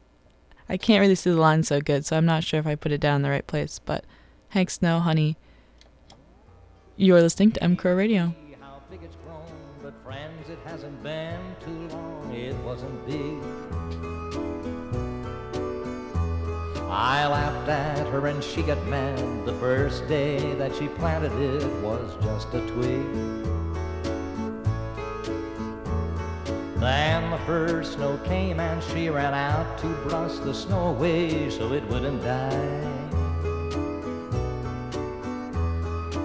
I 0.69 0.77
can't 0.77 1.01
really 1.01 1.15
see 1.15 1.31
the 1.31 1.37
line 1.37 1.63
so 1.63 1.81
good, 1.81 2.07
so 2.07 2.17
I'm 2.17 2.27
not 2.27 2.45
sure 2.45 2.61
if 2.61 2.67
I 2.67 2.75
put 2.75 2.93
it 2.93 3.01
down 3.01 3.17
in 3.17 3.23
the 3.23 3.31
right 3.31 3.47
place. 3.47 3.79
But 3.85 4.05
Hank 4.51 4.71
Snow, 4.71 5.01
"Honey." 5.01 5.37
You're 6.97 7.21
listening 7.21 7.53
to 7.53 7.63
M 7.63 7.77
Radio. 7.83 8.35
how 8.61 8.81
big 8.91 9.03
it's 9.03 9.17
grown, 9.17 9.43
but 9.83 9.95
friends, 10.05 10.49
it 10.49 10.59
hasn't 10.65 11.03
been 11.03 11.41
too 11.65 11.89
long, 11.89 12.33
it 12.33 12.55
wasn't 12.57 13.07
big. 13.07 13.84
I 16.97 17.27
laughed 17.27 17.69
at 17.69 18.07
her 18.07 18.29
and 18.29 18.43
she 18.43 18.63
got 18.63 18.81
mad 18.87 19.45
the 19.45 19.55
first 19.55 20.07
day 20.07 20.55
that 20.55 20.77
she 20.77 20.87
planted 20.87 21.33
it 21.33 21.69
was 21.83 22.15
just 22.23 22.55
a 22.55 22.61
twig. 22.69 23.05
Then 26.77 27.33
the 27.33 27.39
first 27.47 27.95
snow 27.95 28.17
came 28.19 28.61
and 28.61 28.81
she 28.81 29.11
ran 29.11 29.35
out 29.35 29.77
to 29.79 29.89
brush 30.09 30.37
the 30.39 30.55
snow 30.55 30.91
away 30.91 31.51
so 31.51 31.73
it 31.73 31.85
wouldn't 31.89 32.23
die. 32.23 32.81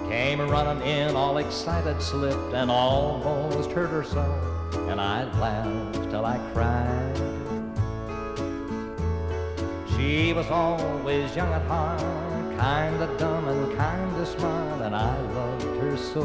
Came 0.08 0.40
running 0.40 0.86
in, 0.86 1.16
all 1.16 1.38
excited, 1.38 2.00
slipped 2.00 2.54
and 2.54 2.70
almost 2.70 3.72
hurt 3.72 3.90
herself. 3.90 4.40
And 4.88 5.00
I 5.00 5.24
laughed 5.40 6.10
till 6.10 6.24
I 6.24 6.38
cried. 6.52 7.39
She 10.00 10.32
was 10.32 10.50
always 10.50 11.36
young 11.36 11.52
at 11.52 11.60
heart, 11.66 12.00
kinda 12.58 13.06
dumb 13.18 13.46
and 13.48 13.68
kinda 13.76 14.24
smart, 14.24 14.80
and 14.80 14.96
I 14.96 15.14
loved 15.36 15.62
her 15.80 15.94
so. 15.94 16.24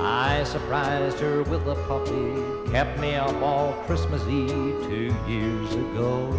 I 0.00 0.42
surprised 0.44 1.20
her 1.20 1.42
with 1.42 1.66
a 1.68 1.74
puppy, 1.86 2.72
kept 2.72 2.98
me 2.98 3.16
up 3.16 3.36
all 3.42 3.74
Christmas 3.84 4.22
Eve 4.28 4.78
two 4.88 5.12
years 5.28 5.74
ago. 5.74 6.32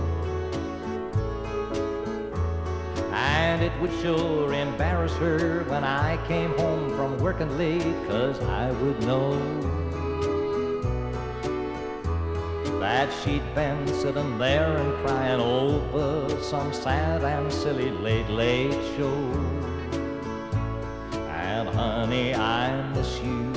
And 3.13 3.61
it 3.61 3.73
would 3.79 3.93
sure 4.01 4.51
embarrass 4.51 5.13
her 5.17 5.63
when 5.67 5.83
I 5.83 6.17
came 6.27 6.57
home 6.57 6.89
from 6.97 7.19
working 7.19 7.55
late, 7.55 7.95
cause 8.07 8.41
I 8.41 8.71
would 8.71 8.99
know 9.05 9.80
that 12.81 13.13
she'd 13.23 13.43
been 13.53 13.87
sitting 13.87 14.39
there 14.39 14.75
and 14.75 15.05
crying 15.05 15.39
over 15.39 16.27
some 16.41 16.73
sad 16.73 17.23
and 17.23 17.53
silly 17.53 17.91
late, 17.91 18.27
late 18.27 18.73
show. 18.97 19.13
And 21.29 21.69
honey, 21.69 22.33
I 22.33 22.81
miss 22.93 23.19
you. 23.19 23.53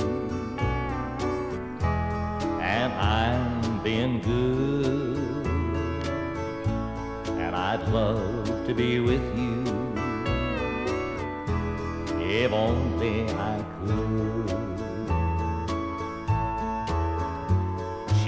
And 2.61 2.93
I'm 2.93 3.81
being 3.81 4.21
good. 4.21 5.47
And 7.27 7.55
I'd 7.55 7.87
love 7.89 8.67
to 8.67 8.73
be 8.75 8.99
with 8.99 9.25
you 9.35 9.63
if 12.21 12.51
only 12.53 13.27
I 13.31 13.65
could. 13.87 14.54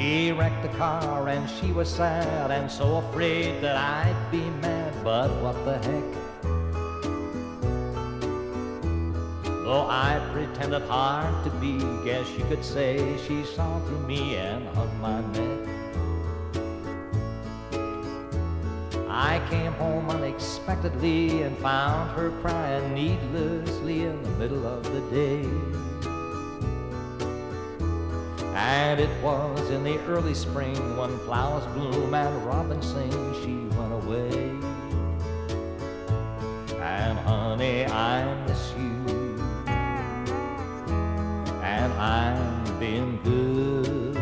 She 0.07 0.31
wrecked 0.31 0.61
the 0.61 0.69
car 0.77 1.27
and 1.27 1.49
she 1.49 1.73
was 1.73 1.89
sad 1.89 2.49
and 2.49 2.71
so 2.71 2.99
afraid 2.99 3.61
that 3.61 3.75
I'd 3.75 4.31
be 4.31 4.39
mad, 4.61 4.93
but 5.03 5.29
what 5.41 5.55
the 5.65 5.77
heck? 5.79 6.13
Though 9.65 9.85
I 9.89 10.25
pretended 10.31 10.83
hard 10.83 11.43
to 11.43 11.49
be, 11.59 11.79
guess 12.05 12.25
you 12.37 12.45
could 12.45 12.63
say 12.63 13.17
she 13.27 13.43
saw 13.43 13.81
through 13.81 14.07
me 14.07 14.37
and 14.37 14.65
hugged 14.69 14.97
my 15.01 15.19
neck. 15.33 15.67
I 19.09 19.45
came 19.49 19.73
home 19.73 20.09
unexpectedly 20.09 21.41
and 21.41 21.57
found 21.57 22.11
her 22.11 22.29
crying 22.39 22.93
needlessly 22.93 24.05
in 24.05 24.23
the 24.23 24.29
middle 24.39 24.65
of 24.65 24.83
the 24.85 25.01
day. 25.13 25.86
And 28.67 28.99
it 28.99 29.09
was 29.23 29.69
in 29.69 29.85
the 29.85 29.97
early 30.07 30.33
spring 30.33 30.97
when 30.97 31.17
flowers 31.19 31.65
bloom 31.67 32.13
and 32.13 32.45
robins 32.45 32.85
sing, 32.85 33.11
she 33.41 33.55
went 33.77 33.93
away. 33.93 34.29
And 36.81 37.17
honey, 37.17 37.85
I 37.85 38.25
miss 38.45 38.73
you. 38.77 39.39
And 41.63 41.93
I'm 41.93 42.77
being 42.77 43.21
good. 43.23 44.17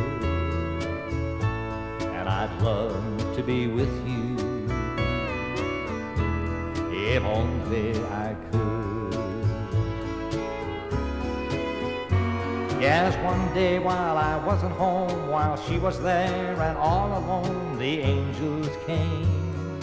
And 2.05 2.29
I'd 2.29 2.61
love 2.61 3.35
to 3.35 3.41
be 3.41 3.65
with 3.65 3.89
you 4.07 4.35
if 6.93 7.23
only 7.23 7.99
I 8.05 8.35
could. 8.51 8.64
Yes, 12.79 13.15
one 13.23 13.53
day 13.53 13.79
while 13.79 14.17
I 14.17 14.37
wasn't 14.45 14.73
home, 14.73 15.29
while 15.29 15.55
she 15.55 15.79
was 15.79 15.99
there 16.01 16.61
and 16.61 16.77
all 16.77 17.17
alone, 17.17 17.77
the 17.77 18.01
angels 18.01 18.69
came. 18.85 19.79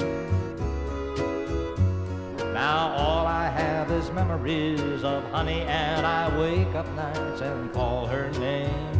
Now 2.52 2.92
all 2.96 3.26
I 3.26 3.48
have 3.48 3.90
is 3.90 4.10
memories 4.12 5.02
of 5.04 5.24
honey, 5.30 5.62
and 5.62 6.06
I 6.06 6.38
wake 6.38 6.74
up 6.74 6.86
nights 6.94 7.40
and 7.40 7.72
call 7.72 8.06
her 8.06 8.30
name. 8.32 8.92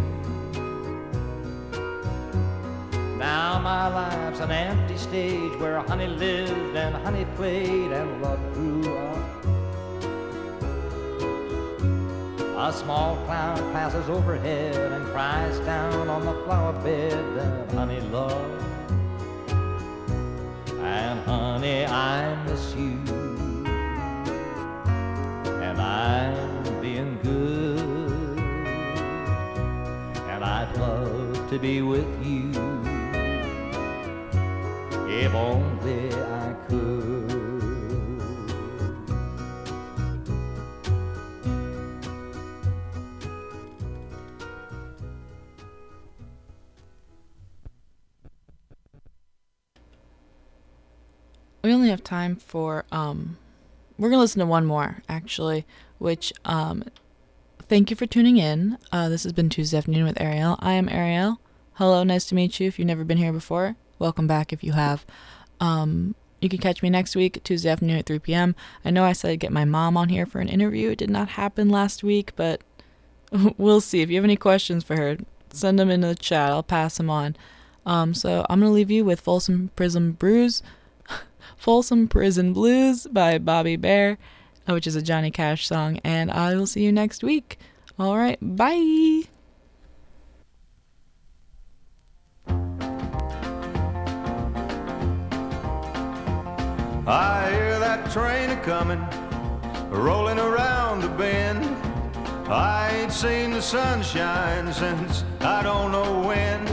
Now 3.19 3.61
my 3.61 3.87
life's 3.87 4.41
an 4.41 4.51
empty 4.51 4.97
stage 4.97 5.55
where 5.61 5.79
honey 5.81 6.09
lived 6.09 6.75
and 6.75 6.97
honey 6.97 7.25
played 7.37 7.93
and 7.93 8.23
love 8.23 8.41
grew 8.55 8.82
A 12.63 12.73
small 12.73 13.17
cloud 13.25 13.59
passes 13.73 14.09
overhead 14.09 14.77
and 14.93 15.05
cries 15.07 15.59
down 15.67 16.09
on 16.09 16.25
the 16.25 16.33
flower 16.45 16.73
bed 16.85 17.19
that 17.35 17.73
honey 17.73 18.01
loved. 18.03 18.63
And 20.79 21.19
honey, 21.27 21.85
I 21.87 22.37
miss 22.45 22.73
you. 22.77 23.01
And 25.61 25.83
I'm 25.83 26.81
being 26.81 27.19
good. 27.25 28.39
And 30.31 30.45
I'd 30.45 30.73
love 30.77 31.51
to 31.51 31.59
be 31.59 31.83
with 31.83 32.07
you 32.25 32.53
if 35.09 35.35
only 35.35 36.12
have 51.93 52.05
time 52.05 52.37
for 52.37 52.85
um 52.91 53.39
we're 53.99 54.11
gonna 54.11 54.21
listen 54.21 54.41
to 54.41 54.47
one 54.47 54.67
more 54.67 55.03
actually, 55.09 55.65
which 55.99 56.33
um 56.45 56.85
thank 57.69 57.91
you 57.91 57.97
for 57.97 58.07
tuning 58.07 58.37
in. 58.37 58.79
Uh 58.91 59.09
this 59.09 59.23
has 59.23 59.33
been 59.33 59.49
Tuesday 59.49 59.79
afternoon 59.79 60.05
with 60.05 60.21
Ariel. 60.21 60.57
I 60.61 60.73
am 60.73 60.89
Ariel. 60.89 61.41
Hello, 61.75 62.03
nice 62.03 62.25
to 62.27 62.35
meet 62.35 62.59
you. 62.59 62.69
If 62.69 62.79
you've 62.79 62.89
never 62.89 63.05
been 63.05 63.19
here 63.19 63.33
before, 63.33 63.77
welcome 63.99 64.27
back 64.27 64.53
if 64.53 64.65
you 64.65 64.73
have. 64.73 65.07
Um 65.61 66.15
you 66.41 66.49
can 66.49 66.59
catch 66.59 66.83
me 66.83 66.91
next 66.91 67.15
week, 67.15 67.43
Tuesday 67.45 67.71
afternoon 67.71 67.99
at 67.99 68.07
3 68.07 68.19
p.m. 68.19 68.57
I 68.85 68.91
know 68.91 69.05
I 69.05 69.13
said 69.13 69.31
I'd 69.31 69.41
get 69.41 69.53
my 69.53 69.65
mom 69.65 69.97
on 69.97 70.09
here 70.09 70.27
for 70.27 70.41
an 70.41 70.49
interview. 70.49 70.91
It 70.91 70.99
did 70.99 71.09
not 71.09 71.29
happen 71.29 71.69
last 71.69 72.03
week, 72.03 72.33
but 72.35 72.63
we'll 73.57 73.81
see. 73.81 74.03
If 74.03 74.11
you 74.11 74.17
have 74.17 74.25
any 74.25 74.37
questions 74.37 74.83
for 74.83 74.97
her, 74.97 75.19
send 75.53 75.79
them 75.79 75.89
into 75.89 76.09
the 76.09 76.17
chat. 76.17 76.51
I'll 76.51 76.65
pass 76.65 76.97
them 76.97 77.09
on. 77.09 77.37
Um, 77.87 78.13
so 78.15 78.45
I'm 78.51 78.61
gonna 78.61 78.73
leave 78.73 78.91
you 78.91 79.05
with 79.05 79.21
Folsom 79.21 79.71
Prison 79.77 80.13
Brews, 80.13 80.63
Folsom 81.57 82.09
Prison 82.09 82.53
Blues 82.53 83.07
by 83.07 83.39
Bobby 83.39 83.77
Bare, 83.77 84.19
uh, 84.69 84.73
which 84.73 84.87
is 84.87 84.97
a 84.97 85.03
Johnny 85.03 85.31
Cash 85.31 85.67
song, 85.67 85.99
and 86.05 86.31
I 86.31 86.55
will 86.55 86.67
see 86.67 86.85
you 86.85 86.93
next 86.93 87.23
week. 87.23 87.59
All 87.99 88.17
right, 88.17 88.39
bye. 88.41 89.23
I 97.05 97.51
hear 97.51 97.79
that 97.81 98.11
train 98.13 98.51
a 98.51 98.57
comin', 98.63 99.05
rolling 99.91 100.39
around 100.39 101.01
the 101.01 101.09
bend. 101.09 101.65
I 102.49 102.91
ain't 102.95 103.13
seen 103.13 103.51
the 103.51 103.61
sunshine 103.61 104.73
since 104.73 105.25
I 105.41 105.63
don't 105.63 105.91
know 105.91 106.21
when. 106.21 106.69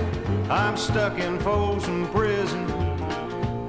I'm 0.51 0.77
stuck 0.77 1.17
in 1.17 1.39
Folsom 1.39 2.07
Prison, 2.09 2.67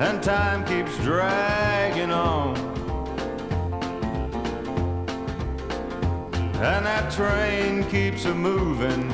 and 0.00 0.22
time 0.22 0.64
keeps 0.64 0.96
dragging 1.04 2.10
on. 2.10 2.56
And 6.62 6.86
that 6.86 7.12
train 7.12 7.84
keeps 7.84 8.24
a 8.24 8.34
moving 8.34 9.10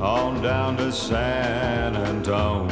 on 0.00 0.42
down 0.42 0.78
to 0.78 0.90
San 0.90 1.96
Antone. 1.96 2.70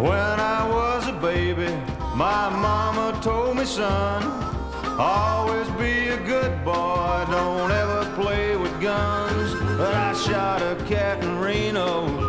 When 0.00 0.40
I 0.40 0.68
was 0.68 1.08
a 1.08 1.12
baby, 1.14 1.72
my 2.14 2.48
mama 2.48 3.18
told 3.22 3.56
me, 3.56 3.64
son, 3.64 4.22
always 5.00 5.68
be 5.70 6.10
a 6.10 6.18
good 6.18 6.64
boy, 6.64 7.24
don't 7.28 7.72
ever 7.72 8.04
play 8.14 8.56
with 8.56 8.80
guns. 8.80 9.52
But 9.76 9.94
I 9.94 10.12
shot 10.12 10.62
a 10.62 10.76
cat 10.84 11.24
in 11.24 11.40
Reno 11.40 12.21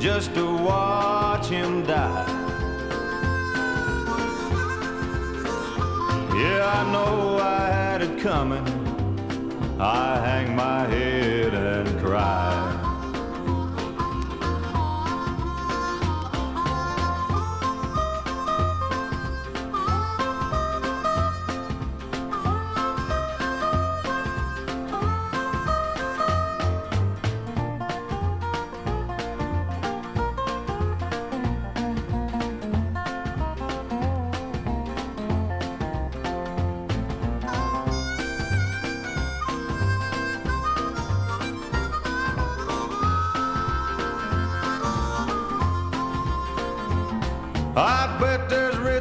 just 0.00 0.34
to 0.34 0.46
watch 0.56 1.48
him 1.48 1.84
die. 1.84 2.26
Yeah, 6.34 6.72
I 6.74 6.90
know 6.90 7.36
I 7.36 7.66
had 7.68 8.00
it 8.00 8.18
coming. 8.18 8.66
I 9.78 10.18
hang 10.24 10.56
my 10.56 10.86
head 10.86 11.52
and 11.52 12.00
cry. 12.00 12.59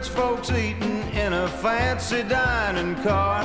Folks 0.09 0.51
eating 0.51 1.03
in 1.13 1.33
a 1.33 1.47
fancy 1.47 2.23
dining 2.23 2.95
car, 3.03 3.43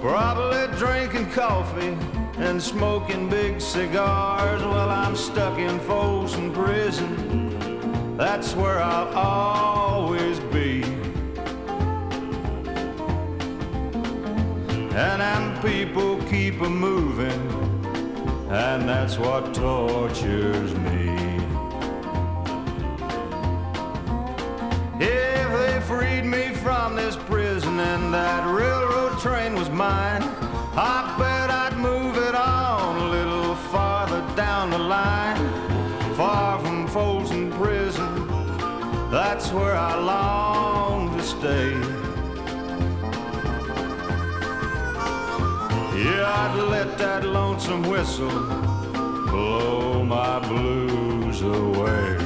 probably 0.00 0.66
drinking 0.78 1.30
coffee 1.30 1.96
and 2.38 2.62
smoking 2.62 3.28
big 3.28 3.60
cigars. 3.60 4.62
Well, 4.62 4.90
I'm 4.90 5.16
stuck 5.16 5.58
in 5.58 5.78
Folsom 5.80 6.52
Prison. 6.52 8.16
That's 8.16 8.54
where 8.54 8.80
I'll 8.80 9.12
always 9.14 10.38
be. 10.52 10.82
And 14.92 15.20
them 15.20 15.60
people 15.62 16.20
keep 16.28 16.60
a 16.60 16.68
moving, 16.68 17.40
and 18.50 18.88
that's 18.88 19.18
what 19.18 19.54
tortures 19.54 20.74
me. 20.74 21.09
That 28.12 28.44
railroad 28.46 29.18
train 29.20 29.54
was 29.54 29.70
mine, 29.70 30.22
I 30.74 31.14
bet 31.18 31.50
I'd 31.50 31.76
move 31.76 32.16
it 32.16 32.34
on 32.34 32.96
a 32.96 33.08
little 33.08 33.54
farther 33.54 34.22
down 34.36 34.70
the 34.70 34.78
line. 34.78 35.36
Far 36.14 36.58
from 36.60 36.86
Folsom 36.88 37.50
Prison, 37.52 38.26
that's 39.10 39.50
where 39.52 39.76
I 39.76 39.98
long 39.98 41.16
to 41.16 41.22
stay. 41.22 41.70
Yeah, 46.04 46.24
I'd 46.26 46.68
let 46.70 46.98
that 46.98 47.24
lonesome 47.24 47.82
whistle 47.82 48.30
blow 49.30 50.04
my 50.04 50.38
blues 50.48 51.42
away. 51.42 52.19